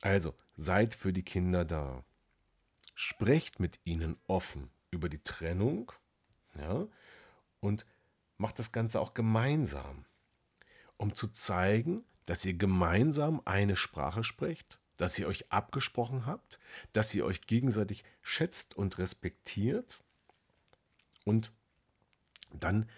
Also, 0.02 0.36
seid 0.58 0.96
für 0.96 1.14
die 1.14 1.24
Kinder 1.24 1.64
da. 1.64 2.04
Sprecht 2.96 3.60
mit 3.60 3.80
ihnen 3.84 4.18
offen 4.28 4.70
über 4.90 5.10
die 5.10 5.24
Trennung 5.24 5.92
ja, 6.56 6.88
und 7.60 7.86
macht 8.38 8.60
das 8.60 8.72
Ganze 8.72 9.00
auch 9.00 9.14
gemeinsam, 9.14 10.06
um 10.98 11.14
zu 11.14 11.28
zeigen, 11.28 12.04
dass 12.26 12.46
ihr 12.46 12.54
gemeinsam 12.54 13.42
eine 13.46 13.76
Sprache 13.76 14.24
sprecht, 14.24 14.80
dass 14.98 15.18
ihr 15.18 15.28
euch 15.28 15.52
abgesprochen 15.52 16.26
habt, 16.26 16.60
dass 16.94 17.14
ihr 17.14 17.26
euch 17.26 17.42
gegenseitig 17.42 18.04
schätzt 18.22 18.76
und 18.76 18.98
respektiert 18.98 20.02
und 21.26 21.52
dann 22.54 22.90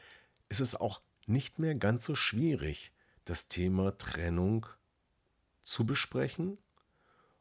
ist 0.50 0.60
es 0.60 0.76
auch 0.76 1.02
nicht 1.26 1.60
mehr 1.60 1.76
ganz 1.76 2.06
so 2.06 2.16
schwierig, 2.16 2.92
das 3.26 3.48
Thema 3.48 3.98
Trennung 3.98 4.66
zu 5.62 5.86
besprechen 5.86 6.58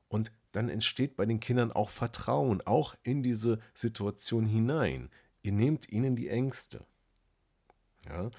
und 0.08 0.32
dann 0.52 0.68
entsteht 0.68 1.16
bei 1.16 1.26
den 1.26 1.40
Kindern 1.40 1.72
auch 1.72 1.90
Vertrauen, 1.90 2.60
auch 2.60 2.94
in 3.02 3.22
diese 3.22 3.58
Situation 3.74 4.46
hinein. 4.46 5.10
Ihr 5.42 5.52
nehmt 5.52 5.88
ihnen 5.90 6.14
die 6.14 6.28
Ängste. 6.28 6.84
Ja? 8.06 8.30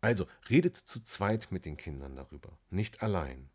Also 0.00 0.26
redet 0.48 0.76
zu 0.76 1.02
zweit 1.02 1.50
mit 1.50 1.64
den 1.64 1.76
Kindern 1.76 2.16
darüber, 2.16 2.56
nicht 2.70 3.02
allein. 3.02 3.50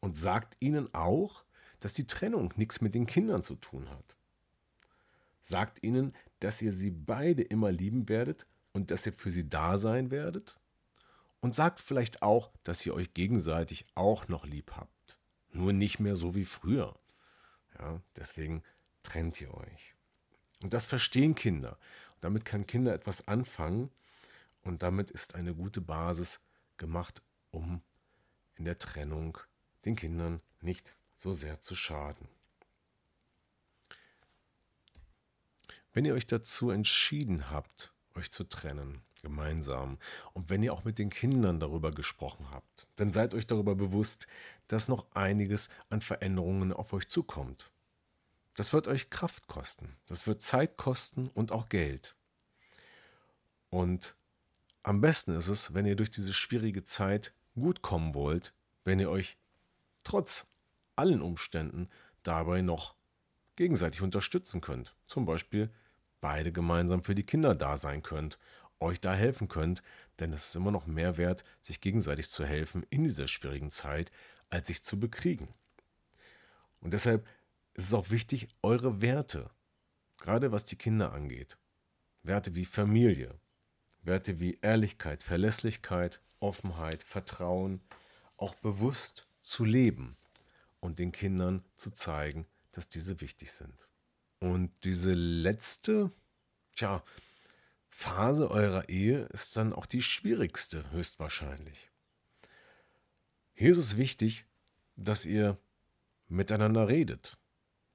Und 0.00 0.16
sagt 0.16 0.56
ihnen 0.60 0.94
auch, 0.94 1.44
dass 1.80 1.92
die 1.92 2.06
Trennung 2.06 2.52
nichts 2.56 2.80
mit 2.80 2.94
den 2.94 3.06
Kindern 3.06 3.42
zu 3.42 3.56
tun 3.56 3.90
hat. 3.90 4.16
Sagt 5.40 5.82
ihnen, 5.82 6.14
dass 6.40 6.60
ihr 6.62 6.72
sie 6.72 6.90
beide 6.90 7.42
immer 7.42 7.70
lieben 7.70 8.08
werdet 8.08 8.46
und 8.72 8.90
dass 8.90 9.06
ihr 9.06 9.12
für 9.12 9.30
sie 9.30 9.48
da 9.48 9.78
sein 9.78 10.10
werdet. 10.10 10.56
Und 11.42 11.54
sagt 11.54 11.80
vielleicht 11.80 12.22
auch, 12.22 12.50
dass 12.64 12.84
ihr 12.84 12.92
euch 12.92 13.14
gegenseitig 13.14 13.84
auch 13.94 14.28
noch 14.28 14.44
lieb 14.44 14.72
habt. 14.76 15.18
Nur 15.52 15.72
nicht 15.72 15.98
mehr 15.98 16.14
so 16.14 16.34
wie 16.34 16.44
früher. 16.44 16.98
Ja, 17.78 18.02
deswegen 18.16 18.62
trennt 19.02 19.40
ihr 19.40 19.54
euch. 19.54 19.94
Und 20.62 20.74
das 20.74 20.84
verstehen 20.84 21.34
Kinder. 21.34 21.78
Und 22.16 22.24
damit 22.24 22.44
kann 22.44 22.66
Kinder 22.66 22.92
etwas 22.92 23.26
anfangen. 23.26 23.90
Und 24.62 24.82
damit 24.82 25.10
ist 25.10 25.34
eine 25.34 25.54
gute 25.54 25.80
Basis 25.80 26.40
gemacht, 26.76 27.22
um 27.50 27.80
in 28.56 28.66
der 28.66 28.78
Trennung 28.78 29.38
den 29.86 29.96
Kindern 29.96 30.42
nicht 30.60 30.94
so 31.16 31.32
sehr 31.32 31.62
zu 31.62 31.74
schaden. 31.74 32.28
Wenn 35.92 36.04
ihr 36.04 36.14
euch 36.14 36.26
dazu 36.26 36.70
entschieden 36.70 37.50
habt, 37.50 37.92
euch 38.14 38.30
zu 38.30 38.44
trennen, 38.44 39.02
gemeinsam. 39.22 39.98
Und 40.32 40.50
wenn 40.50 40.62
ihr 40.62 40.72
auch 40.72 40.84
mit 40.84 40.98
den 40.98 41.10
Kindern 41.10 41.60
darüber 41.60 41.92
gesprochen 41.92 42.50
habt, 42.50 42.86
dann 42.96 43.12
seid 43.12 43.34
euch 43.34 43.46
darüber 43.46 43.74
bewusst, 43.74 44.26
dass 44.68 44.88
noch 44.88 45.06
einiges 45.12 45.68
an 45.88 46.00
Veränderungen 46.00 46.72
auf 46.72 46.92
euch 46.92 47.08
zukommt. 47.08 47.70
Das 48.54 48.72
wird 48.72 48.88
euch 48.88 49.10
Kraft 49.10 49.46
kosten, 49.46 49.96
das 50.06 50.26
wird 50.26 50.42
Zeit 50.42 50.76
kosten 50.76 51.28
und 51.28 51.52
auch 51.52 51.68
Geld. 51.68 52.16
Und 53.70 54.16
am 54.82 55.00
besten 55.00 55.36
ist 55.36 55.48
es, 55.48 55.72
wenn 55.72 55.86
ihr 55.86 55.96
durch 55.96 56.10
diese 56.10 56.34
schwierige 56.34 56.82
Zeit 56.82 57.32
gut 57.54 57.82
kommen 57.82 58.14
wollt, 58.14 58.52
wenn 58.84 58.98
ihr 58.98 59.10
euch 59.10 59.38
trotz 60.02 60.46
allen 60.96 61.22
Umständen 61.22 61.88
dabei 62.22 62.62
noch 62.62 62.96
gegenseitig 63.60 64.00
unterstützen 64.00 64.60
könnt. 64.60 64.96
Zum 65.06 65.26
Beispiel 65.26 65.70
beide 66.20 66.50
gemeinsam 66.50 67.02
für 67.02 67.14
die 67.14 67.26
Kinder 67.26 67.54
da 67.54 67.76
sein 67.76 68.02
könnt 68.02 68.38
euch 68.80 69.00
da 69.00 69.14
helfen 69.14 69.48
könnt, 69.48 69.82
denn 70.18 70.32
es 70.32 70.48
ist 70.48 70.56
immer 70.56 70.70
noch 70.70 70.86
mehr 70.86 71.16
wert, 71.16 71.44
sich 71.60 71.80
gegenseitig 71.80 72.30
zu 72.30 72.44
helfen 72.44 72.84
in 72.90 73.04
dieser 73.04 73.28
schwierigen 73.28 73.70
Zeit, 73.70 74.10
als 74.48 74.66
sich 74.66 74.82
zu 74.82 74.98
bekriegen. 74.98 75.48
Und 76.80 76.92
deshalb 76.94 77.26
ist 77.74 77.88
es 77.88 77.94
auch 77.94 78.10
wichtig, 78.10 78.48
eure 78.62 79.02
Werte, 79.02 79.50
gerade 80.18 80.50
was 80.50 80.64
die 80.64 80.76
Kinder 80.76 81.12
angeht, 81.12 81.58
Werte 82.22 82.54
wie 82.54 82.64
Familie, 82.64 83.38
Werte 84.02 84.40
wie 84.40 84.58
Ehrlichkeit, 84.62 85.22
Verlässlichkeit, 85.22 86.20
Offenheit, 86.40 87.02
Vertrauen, 87.02 87.80
auch 88.38 88.54
bewusst 88.56 89.26
zu 89.40 89.64
leben 89.64 90.16
und 90.80 90.98
den 90.98 91.12
Kindern 91.12 91.62
zu 91.76 91.90
zeigen, 91.90 92.46
dass 92.72 92.88
diese 92.88 93.20
wichtig 93.20 93.52
sind. 93.52 93.88
Und 94.38 94.72
diese 94.84 95.12
letzte, 95.12 96.10
tja, 96.76 97.02
Phase 97.90 98.50
eurer 98.50 98.88
Ehe 98.88 99.24
ist 99.26 99.56
dann 99.56 99.72
auch 99.72 99.86
die 99.86 100.02
schwierigste, 100.02 100.90
höchstwahrscheinlich. 100.92 101.90
Hier 103.52 103.72
ist 103.72 103.78
es 103.78 103.96
wichtig, 103.96 104.46
dass 104.96 105.26
ihr 105.26 105.58
miteinander 106.28 106.88
redet. 106.88 107.36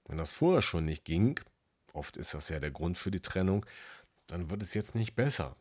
Wenn 0.05 0.17
das 0.17 0.33
vorher 0.33 0.61
schon 0.61 0.85
nicht 0.85 1.05
ging, 1.05 1.39
oft 1.93 2.17
ist 2.17 2.33
das 2.33 2.49
ja 2.49 2.59
der 2.59 2.71
Grund 2.71 2.97
für 2.97 3.09
die 3.09 3.21
Trennung, 3.21 3.65
dann 4.27 4.49
wird 4.49 4.61
es 4.61 4.73
jetzt 4.73 4.93
nicht 4.93 5.15
besser. 5.15 5.55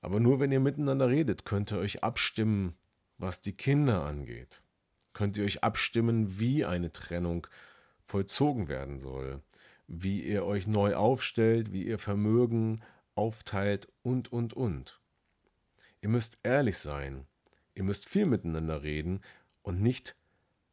Aber 0.00 0.18
nur 0.18 0.40
wenn 0.40 0.50
ihr 0.50 0.60
miteinander 0.60 1.08
redet, 1.08 1.44
könnt 1.44 1.70
ihr 1.72 1.78
euch 1.78 2.02
abstimmen, 2.02 2.74
was 3.18 3.40
die 3.40 3.56
Kinder 3.56 4.04
angeht. 4.04 4.62
Könnt 5.12 5.36
ihr 5.36 5.44
euch 5.44 5.62
abstimmen, 5.62 6.40
wie 6.40 6.64
eine 6.64 6.92
Trennung 6.92 7.46
vollzogen 8.06 8.68
werden 8.68 9.00
soll, 9.00 9.42
wie 9.86 10.22
ihr 10.22 10.44
euch 10.44 10.66
neu 10.66 10.94
aufstellt, 10.94 11.72
wie 11.72 11.86
ihr 11.86 11.98
Vermögen 11.98 12.82
aufteilt 13.14 13.86
und, 14.02 14.32
und, 14.32 14.54
und. 14.54 15.00
Ihr 16.00 16.08
müsst 16.08 16.38
ehrlich 16.42 16.78
sein. 16.78 17.26
Ihr 17.74 17.82
müsst 17.82 18.08
viel 18.08 18.26
miteinander 18.26 18.82
reden 18.82 19.20
und 19.62 19.80
nicht 19.80 20.16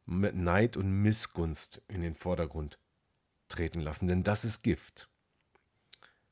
mit 0.06 0.34
Neid 0.34 0.76
und 0.76 1.02
Missgunst 1.02 1.82
in 1.88 2.02
den 2.02 2.14
Vordergrund 2.14 2.78
treten 3.48 3.80
lassen, 3.80 4.08
denn 4.08 4.22
das 4.24 4.44
ist 4.44 4.62
Gift. 4.62 5.08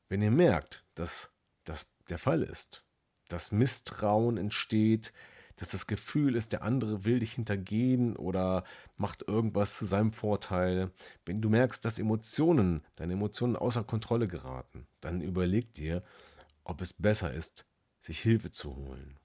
Wenn 0.09 0.21
ihr 0.21 0.31
merkt, 0.31 0.85
dass 0.95 1.33
das 1.63 1.93
der 2.09 2.17
Fall 2.17 2.43
ist, 2.43 2.83
dass 3.27 3.51
Misstrauen 3.51 4.37
entsteht, 4.37 5.13
dass 5.61 5.69
das 5.69 5.85
Gefühl 5.85 6.35
ist, 6.35 6.53
der 6.53 6.63
andere 6.63 7.05
will 7.05 7.19
dich 7.19 7.33
hintergehen 7.33 8.15
oder 8.15 8.63
macht 8.97 9.27
irgendwas 9.27 9.77
zu 9.77 9.85
seinem 9.85 10.11
Vorteil. 10.11 10.91
Wenn 11.23 11.39
du 11.39 11.49
merkst, 11.49 11.85
dass 11.85 11.99
Emotionen, 11.99 12.81
deine 12.95 13.13
Emotionen 13.13 13.55
außer 13.55 13.83
Kontrolle 13.83 14.27
geraten, 14.27 14.87
dann 15.01 15.21
überleg 15.21 15.73
dir, 15.73 16.03
ob 16.63 16.81
es 16.81 16.93
besser 16.93 17.31
ist, 17.31 17.67
sich 18.01 18.19
Hilfe 18.19 18.49
zu 18.49 18.75
holen. 18.75 19.19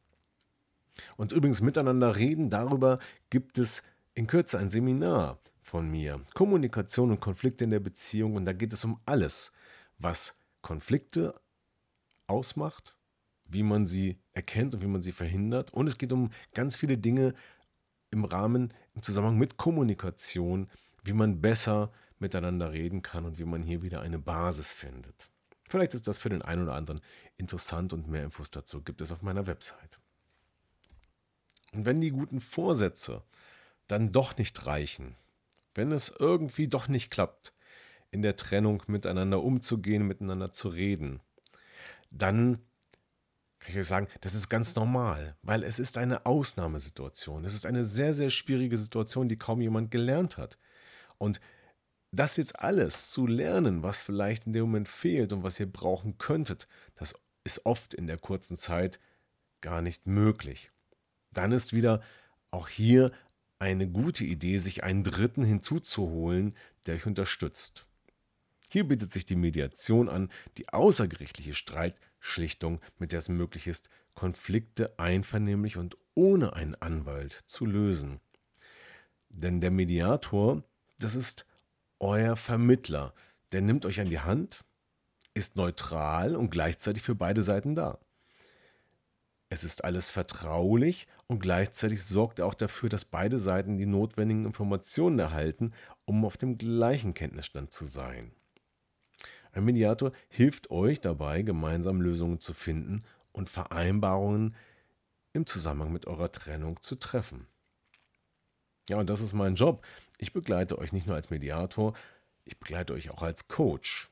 Und 1.16 1.32
übrigens 1.32 1.62
miteinander 1.62 2.16
reden, 2.16 2.50
darüber 2.50 2.98
gibt 3.30 3.56
es 3.56 3.82
in 4.12 4.26
Kürze 4.26 4.58
ein 4.58 4.68
Seminar 4.68 5.38
von 5.62 5.90
mir. 5.90 6.20
Kommunikation 6.34 7.10
und 7.10 7.20
Konflikte 7.20 7.64
in 7.64 7.70
der 7.70 7.80
Beziehung. 7.80 8.36
Und 8.36 8.44
da 8.44 8.52
geht 8.52 8.74
es 8.74 8.84
um 8.84 9.00
alles, 9.06 9.52
was 9.98 10.38
Konflikte 10.60 11.40
ausmacht 12.26 12.96
wie 13.48 13.62
man 13.62 13.86
sie 13.86 14.18
erkennt 14.36 14.74
und 14.74 14.82
wie 14.82 14.86
man 14.86 15.02
sie 15.02 15.12
verhindert. 15.12 15.72
Und 15.72 15.86
es 15.86 15.98
geht 15.98 16.12
um 16.12 16.30
ganz 16.54 16.76
viele 16.76 16.98
Dinge 16.98 17.34
im 18.10 18.24
Rahmen, 18.24 18.72
im 18.94 19.02
Zusammenhang 19.02 19.38
mit 19.38 19.56
Kommunikation, 19.56 20.68
wie 21.02 21.14
man 21.14 21.40
besser 21.40 21.90
miteinander 22.18 22.72
reden 22.72 23.02
kann 23.02 23.24
und 23.24 23.38
wie 23.38 23.44
man 23.44 23.62
hier 23.62 23.82
wieder 23.82 24.02
eine 24.02 24.18
Basis 24.18 24.72
findet. 24.72 25.30
Vielleicht 25.68 25.94
ist 25.94 26.06
das 26.06 26.18
für 26.18 26.28
den 26.28 26.42
einen 26.42 26.62
oder 26.62 26.74
anderen 26.74 27.00
interessant 27.38 27.92
und 27.92 28.08
mehr 28.08 28.24
Infos 28.24 28.50
dazu 28.50 28.82
gibt 28.82 29.00
es 29.00 29.10
auf 29.10 29.22
meiner 29.22 29.46
Website. 29.46 29.98
Und 31.72 31.86
wenn 31.86 32.00
die 32.00 32.10
guten 32.10 32.40
Vorsätze 32.40 33.22
dann 33.88 34.12
doch 34.12 34.36
nicht 34.36 34.66
reichen, 34.66 35.16
wenn 35.74 35.92
es 35.92 36.14
irgendwie 36.18 36.68
doch 36.68 36.88
nicht 36.88 37.10
klappt, 37.10 37.52
in 38.10 38.22
der 38.22 38.36
Trennung 38.36 38.82
miteinander 38.86 39.42
umzugehen, 39.42 40.06
miteinander 40.06 40.52
zu 40.52 40.68
reden, 40.68 41.20
dann 42.10 42.65
ich 43.70 43.78
euch 43.78 43.86
sagen, 43.86 44.08
das 44.20 44.34
ist 44.34 44.48
ganz 44.48 44.74
normal, 44.74 45.36
weil 45.42 45.62
es 45.62 45.78
ist 45.78 45.98
eine 45.98 46.26
Ausnahmesituation. 46.26 47.44
Es 47.44 47.54
ist 47.54 47.66
eine 47.66 47.84
sehr, 47.84 48.14
sehr 48.14 48.30
schwierige 48.30 48.76
Situation, 48.76 49.28
die 49.28 49.38
kaum 49.38 49.60
jemand 49.60 49.90
gelernt 49.90 50.36
hat. 50.36 50.58
Und 51.18 51.40
das 52.12 52.36
jetzt 52.36 52.60
alles 52.60 53.10
zu 53.10 53.26
lernen, 53.26 53.82
was 53.82 54.02
vielleicht 54.02 54.46
in 54.46 54.52
dem 54.52 54.62
Moment 54.62 54.88
fehlt 54.88 55.32
und 55.32 55.42
was 55.42 55.60
ihr 55.60 55.70
brauchen 55.70 56.18
könntet, 56.18 56.66
das 56.94 57.14
ist 57.44 57.66
oft 57.66 57.94
in 57.94 58.06
der 58.06 58.18
kurzen 58.18 58.56
Zeit 58.56 59.00
gar 59.60 59.82
nicht 59.82 60.06
möglich. 60.06 60.70
Dann 61.32 61.52
ist 61.52 61.72
wieder 61.72 62.02
auch 62.50 62.68
hier 62.68 63.12
eine 63.58 63.88
gute 63.88 64.24
Idee, 64.24 64.58
sich 64.58 64.84
einen 64.84 65.04
Dritten 65.04 65.44
hinzuzuholen, 65.44 66.54
der 66.86 66.96
euch 66.96 67.06
unterstützt. 67.06 67.86
Hier 68.68 68.86
bietet 68.86 69.12
sich 69.12 69.26
die 69.26 69.36
Mediation 69.36 70.08
an, 70.08 70.30
die 70.56 70.68
außergerichtliche 70.68 71.54
Streitschlichtung, 72.26 72.80
mit 72.98 73.12
der 73.12 73.20
es 73.20 73.28
möglich 73.28 73.66
ist, 73.66 73.88
Konflikte 74.14 74.98
einvernehmlich 74.98 75.76
und 75.76 75.96
ohne 76.14 76.54
einen 76.54 76.74
Anwalt 76.74 77.42
zu 77.46 77.66
lösen. 77.66 78.20
Denn 79.28 79.60
der 79.60 79.70
Mediator, 79.70 80.62
das 80.98 81.14
ist 81.14 81.46
euer 81.98 82.36
Vermittler, 82.36 83.14
der 83.52 83.60
nimmt 83.60 83.86
euch 83.86 84.00
an 84.00 84.10
die 84.10 84.20
Hand, 84.20 84.64
ist 85.34 85.56
neutral 85.56 86.34
und 86.34 86.50
gleichzeitig 86.50 87.02
für 87.02 87.14
beide 87.14 87.42
Seiten 87.42 87.74
da. 87.74 87.98
Es 89.48 89.62
ist 89.62 89.84
alles 89.84 90.10
vertraulich 90.10 91.06
und 91.28 91.38
gleichzeitig 91.38 92.02
sorgt 92.04 92.40
er 92.40 92.46
auch 92.46 92.54
dafür, 92.54 92.88
dass 92.88 93.04
beide 93.04 93.38
Seiten 93.38 93.78
die 93.78 93.86
notwendigen 93.86 94.44
Informationen 94.44 95.18
erhalten, 95.18 95.72
um 96.04 96.24
auf 96.24 96.36
dem 96.36 96.58
gleichen 96.58 97.14
Kenntnisstand 97.14 97.72
zu 97.72 97.84
sein. 97.84 98.32
Ein 99.56 99.64
Mediator 99.64 100.12
hilft 100.28 100.70
euch 100.70 101.00
dabei, 101.00 101.40
gemeinsam 101.40 102.02
Lösungen 102.02 102.40
zu 102.40 102.52
finden 102.52 103.04
und 103.32 103.48
Vereinbarungen 103.48 104.54
im 105.32 105.46
Zusammenhang 105.46 105.94
mit 105.94 106.06
eurer 106.06 106.30
Trennung 106.30 106.82
zu 106.82 106.94
treffen. 106.96 107.46
Ja, 108.86 108.98
und 108.98 109.08
das 109.08 109.22
ist 109.22 109.32
mein 109.32 109.54
Job. 109.54 109.82
Ich 110.18 110.34
begleite 110.34 110.76
euch 110.78 110.92
nicht 110.92 111.06
nur 111.06 111.16
als 111.16 111.30
Mediator, 111.30 111.94
ich 112.44 112.58
begleite 112.58 112.92
euch 112.92 113.08
auch 113.08 113.22
als 113.22 113.48
Coach. 113.48 114.10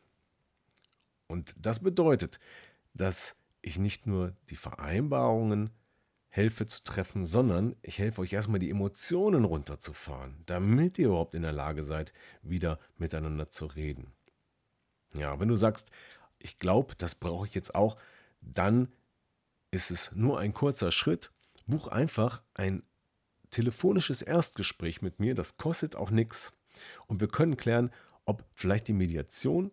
Und 1.26 1.54
das 1.59 1.80
bedeutet, 1.80 2.40
dass 2.94 3.37
ich 3.61 3.78
nicht 3.78 4.07
nur 4.07 4.33
die 4.48 4.57
Vereinbarungen 4.57 5.68
helfe 6.28 6.66
zu 6.66 6.83
treffen, 6.85 7.26
sondern 7.26 7.76
ich 7.83 7.98
helfe 7.98 8.22
euch 8.22 8.33
erstmal 8.33 8.61
die 8.61 8.70
Emotionen 8.70 9.44
runterzufahren, 9.44 10.42
damit 10.46 10.98
ihr 10.98 11.09
überhaupt 11.09 11.35
in 11.35 11.42
der 11.42 11.52
Lage 11.52 11.83
seid, 11.83 12.14
wieder 12.40 12.78
miteinander 12.96 13.50
zu 13.50 13.66
reden. 13.66 14.14
Ja, 15.14 15.38
wenn 15.38 15.48
du 15.48 15.57
sagst, 15.57 15.90
ich 16.38 16.59
glaube, 16.59 16.94
das 16.96 17.14
brauche 17.14 17.46
ich 17.46 17.55
jetzt 17.55 17.74
auch, 17.74 17.96
dann 18.40 18.92
ist 19.70 19.90
es 19.90 20.12
nur 20.12 20.38
ein 20.38 20.53
kurzer 20.53 20.92
Schritt. 20.92 21.31
Buch 21.66 21.88
einfach 21.88 22.42
ein 22.55 22.83
telefonisches 23.50 24.20
Erstgespräch 24.20 25.00
mit 25.00 25.20
mir, 25.20 25.35
das 25.35 25.57
kostet 25.57 25.96
auch 25.96 26.11
nichts. 26.11 26.59
Und 27.07 27.20
wir 27.20 27.29
können 27.29 27.57
klären, 27.57 27.90
ob 28.24 28.44
vielleicht 28.55 28.88
die 28.88 28.92
Mediation 28.92 29.70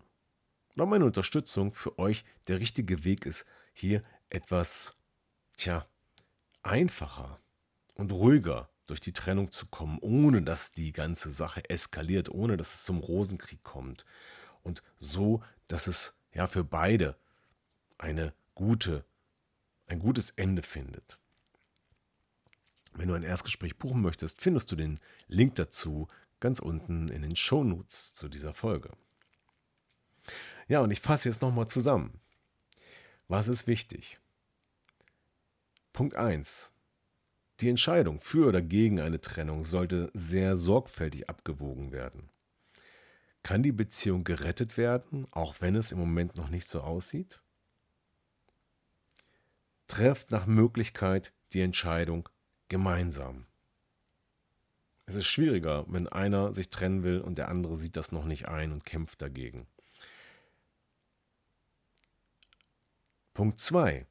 oder 0.75 0.86
meine 0.86 1.06
Unterstützung 1.06 1.73
für 1.73 1.99
euch 1.99 2.23
der 2.47 2.60
richtige 2.60 3.04
Weg 3.04 3.25
ist, 3.25 3.45
hier 3.73 4.04
etwas, 4.30 4.95
tja, 5.58 5.86
einfacher 6.62 7.39
und 7.95 8.12
ruhiger 8.12 8.69
durch 8.88 9.01
die 9.01 9.13
Trennung 9.13 9.51
zu 9.51 9.65
kommen, 9.65 9.97
ohne 10.01 10.41
dass 10.43 10.71
die 10.71 10.91
ganze 10.91 11.32
Sache 11.32 11.69
eskaliert, 11.69 12.30
ohne 12.30 12.58
dass 12.58 12.73
es 12.73 12.84
zum 12.84 12.99
Rosenkrieg 12.99 13.63
kommt 13.63 14.06
und 14.63 14.84
so, 15.00 15.41
dass 15.67 15.88
es 15.88 16.17
ja 16.34 16.47
für 16.47 16.63
beide 16.63 17.15
eine 17.97 18.34
gute, 18.56 19.06
ein 19.88 20.00
gutes 20.00 20.32
Ende 20.32 20.62
findet. 20.62 21.17
Wenn 22.93 23.08
du 23.08 23.13
ein 23.13 23.24
Erstgespräch 23.24 23.78
buchen 23.78 24.02
möchtest, 24.02 24.41
findest 24.41 24.71
du 24.71 24.76
den 24.76 25.00
Link 25.28 25.56
dazu 25.56 26.08
ganz 26.39 26.60
unten 26.60 27.08
in 27.08 27.21
den 27.21 27.36
Shownotes 27.36 28.13
zu 28.15 28.28
dieser 28.28 28.54
Folge. 28.54 28.91
Ja, 30.67 30.80
und 30.82 30.91
ich 30.91 31.00
fasse 31.00 31.30
jetzt 31.30 31.41
nochmal 31.41 31.67
zusammen. 31.67 32.19
Was 33.28 33.47
ist 33.47 33.67
wichtig? 33.67 34.19
Punkt 35.93 36.15
1. 36.15 36.71
Die 37.60 37.69
Entscheidung 37.69 38.19
für 38.19 38.47
oder 38.47 38.62
gegen 38.62 39.00
eine 39.00 39.21
Trennung 39.21 39.63
sollte 39.63 40.10
sehr 40.13 40.56
sorgfältig 40.56 41.30
abgewogen 41.30 41.91
werden. 41.91 42.30
Kann 43.43 43.63
die 43.63 43.71
Beziehung 43.71 44.23
gerettet 44.23 44.77
werden, 44.77 45.27
auch 45.32 45.56
wenn 45.60 45.75
es 45.75 45.91
im 45.91 45.99
Moment 45.99 46.38
noch 46.38 46.49
nicht 46.49 46.67
so 46.67 46.82
aussieht? 46.82 47.41
Trefft 49.88 50.32
nach 50.32 50.45
Möglichkeit 50.45 51.34
die 51.54 51.62
Entscheidung 51.62 52.30
gemeinsam. 52.69 53.45
Es 55.06 55.15
ist 55.15 55.25
schwieriger, 55.25 55.86
wenn 55.89 56.08
einer 56.08 56.54
sich 56.54 56.69
trennen 56.69 57.04
will 57.04 57.19
und 57.19 57.38
der 57.38 57.49
andere 57.49 57.75
sieht 57.75 57.97
das 57.97 58.12
noch 58.13 58.23
nicht 58.23 58.47
ein 58.47 58.71
und 58.71 58.86
kämpft 58.86 59.21
dagegen. 59.21 59.67
Punkt 63.34 63.60
2. 63.60 64.06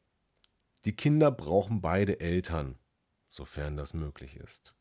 Die 0.85 0.97
Kinder 0.97 1.31
brauchen 1.31 1.81
beide 1.81 2.21
Eltern, 2.21 2.79
sofern 3.29 3.77
das 3.77 3.95
möglich 3.95 4.37
ist. 4.37 4.75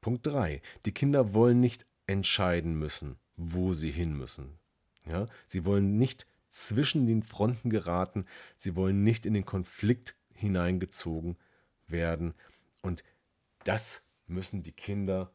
Punkt 0.00 0.26
3. 0.26 0.62
Die 0.86 0.92
Kinder 0.92 1.34
wollen 1.34 1.60
nicht 1.60 1.86
entscheiden 2.06 2.78
müssen, 2.78 3.16
wo 3.36 3.72
sie 3.72 3.90
hin 3.90 4.16
müssen. 4.16 4.58
Ja? 5.06 5.26
Sie 5.46 5.64
wollen 5.64 5.98
nicht 5.98 6.26
zwischen 6.48 7.06
den 7.06 7.22
Fronten 7.22 7.70
geraten, 7.70 8.26
sie 8.56 8.76
wollen 8.76 9.02
nicht 9.02 9.26
in 9.26 9.34
den 9.34 9.44
Konflikt 9.44 10.16
hineingezogen 10.32 11.36
werden. 11.88 12.34
Und 12.80 13.02
das 13.64 14.04
müssen 14.26 14.62
die 14.62 14.72
Kinder 14.72 15.32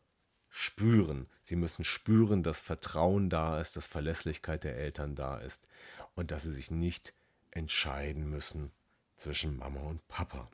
spüren. 0.49 1.27
Sie 1.41 1.55
müssen 1.55 1.83
spüren, 1.83 2.43
dass 2.43 2.59
Vertrauen 2.59 3.29
da 3.29 3.59
ist, 3.59 3.75
dass 3.75 3.87
Verlässlichkeit 3.87 4.63
der 4.63 4.77
Eltern 4.77 5.15
da 5.15 5.37
ist 5.37 5.67
und 6.15 6.31
dass 6.31 6.43
sie 6.43 6.53
sich 6.53 6.71
nicht 6.71 7.13
entscheiden 7.51 8.29
müssen 8.29 8.71
zwischen 9.17 9.57
Mama 9.57 9.81
und 9.81 10.07
Papa. 10.07 10.49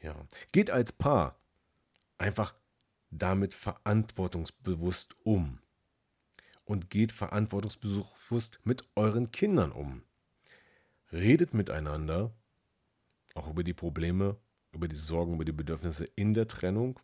Ja, 0.00 0.14
geht 0.52 0.70
als 0.70 0.92
Paar 0.92 1.36
einfach 2.18 2.54
damit 3.18 3.54
verantwortungsbewusst 3.54 5.16
um 5.24 5.58
und 6.64 6.90
geht 6.90 7.12
verantwortungsbewusst 7.12 8.60
mit 8.64 8.84
euren 8.94 9.30
Kindern 9.30 9.72
um. 9.72 10.02
Redet 11.12 11.54
miteinander, 11.54 12.32
auch 13.34 13.48
über 13.48 13.62
die 13.62 13.74
Probleme, 13.74 14.36
über 14.72 14.88
die 14.88 14.96
Sorgen, 14.96 15.34
über 15.34 15.44
die 15.44 15.52
Bedürfnisse 15.52 16.04
in 16.16 16.34
der 16.34 16.48
Trennung 16.48 16.98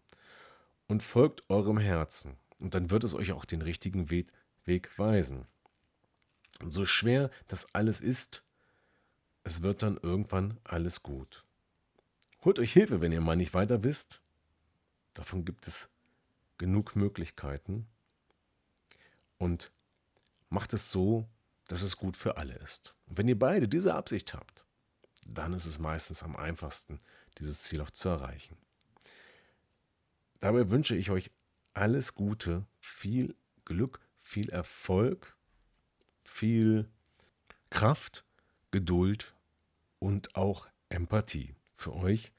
und 0.88 1.03
folgt 1.03 1.49
eurem 1.49 1.79
Herzen. 1.79 2.37
Und 2.61 2.75
dann 2.75 2.90
wird 2.90 3.05
es 3.05 3.14
euch 3.14 3.33
auch 3.33 3.44
den 3.44 3.62
richtigen 3.62 4.11
Weg, 4.11 4.29
weisen. 4.99 5.46
Und 6.61 6.73
so 6.73 6.85
schwer 6.85 7.31
das 7.49 7.75
alles 7.75 8.01
ist, 8.01 8.44
es 9.42 9.62
wird 9.62 9.83
dann 9.83 9.96
irgendwann 9.96 10.59
alles 10.62 11.03
gut. 11.03 11.44
Holt 12.44 12.61
euch 12.61 12.73
Hilfe, 12.73 13.01
wenn 13.01 13.11
ihr 13.11 13.20
mal 13.20 13.35
nicht 13.35 13.53
weiter 13.53 13.83
wisst. 13.83 14.20
Davon 15.14 15.44
gibt 15.44 15.66
es 15.66 15.90
genug 16.61 16.94
Möglichkeiten 16.94 17.88
und 19.38 19.73
macht 20.51 20.75
es 20.75 20.90
so, 20.90 21.27
dass 21.68 21.81
es 21.81 21.96
gut 21.96 22.18
für 22.18 22.37
alle 22.37 22.55
ist. 22.57 22.94
Und 23.07 23.16
wenn 23.16 23.29
ihr 23.29 23.38
beide 23.38 23.66
diese 23.66 23.94
Absicht 23.94 24.35
habt, 24.35 24.66
dann 25.27 25.55
ist 25.55 25.64
es 25.64 25.79
meistens 25.79 26.23
am 26.23 26.37
einfachsten, 26.37 27.01
dieses 27.38 27.62
Ziel 27.62 27.81
auch 27.81 27.90
zu 27.90 28.11
erreichen. 28.11 28.59
Dabei 30.40 30.68
wünsche 30.68 30.94
ich 30.94 31.11
euch 31.11 31.31
alles 31.73 32.14
Gute, 32.14 32.66
viel 32.79 33.35
Glück, 33.64 33.99
viel 34.18 34.51
Erfolg, 34.51 35.38
viel 36.25 36.90
Kraft, 37.70 38.27
Geduld 38.70 39.35
und 39.99 40.37
auch 40.37 40.68
Empathie 40.90 41.55
für 41.75 41.94
euch 41.94 42.33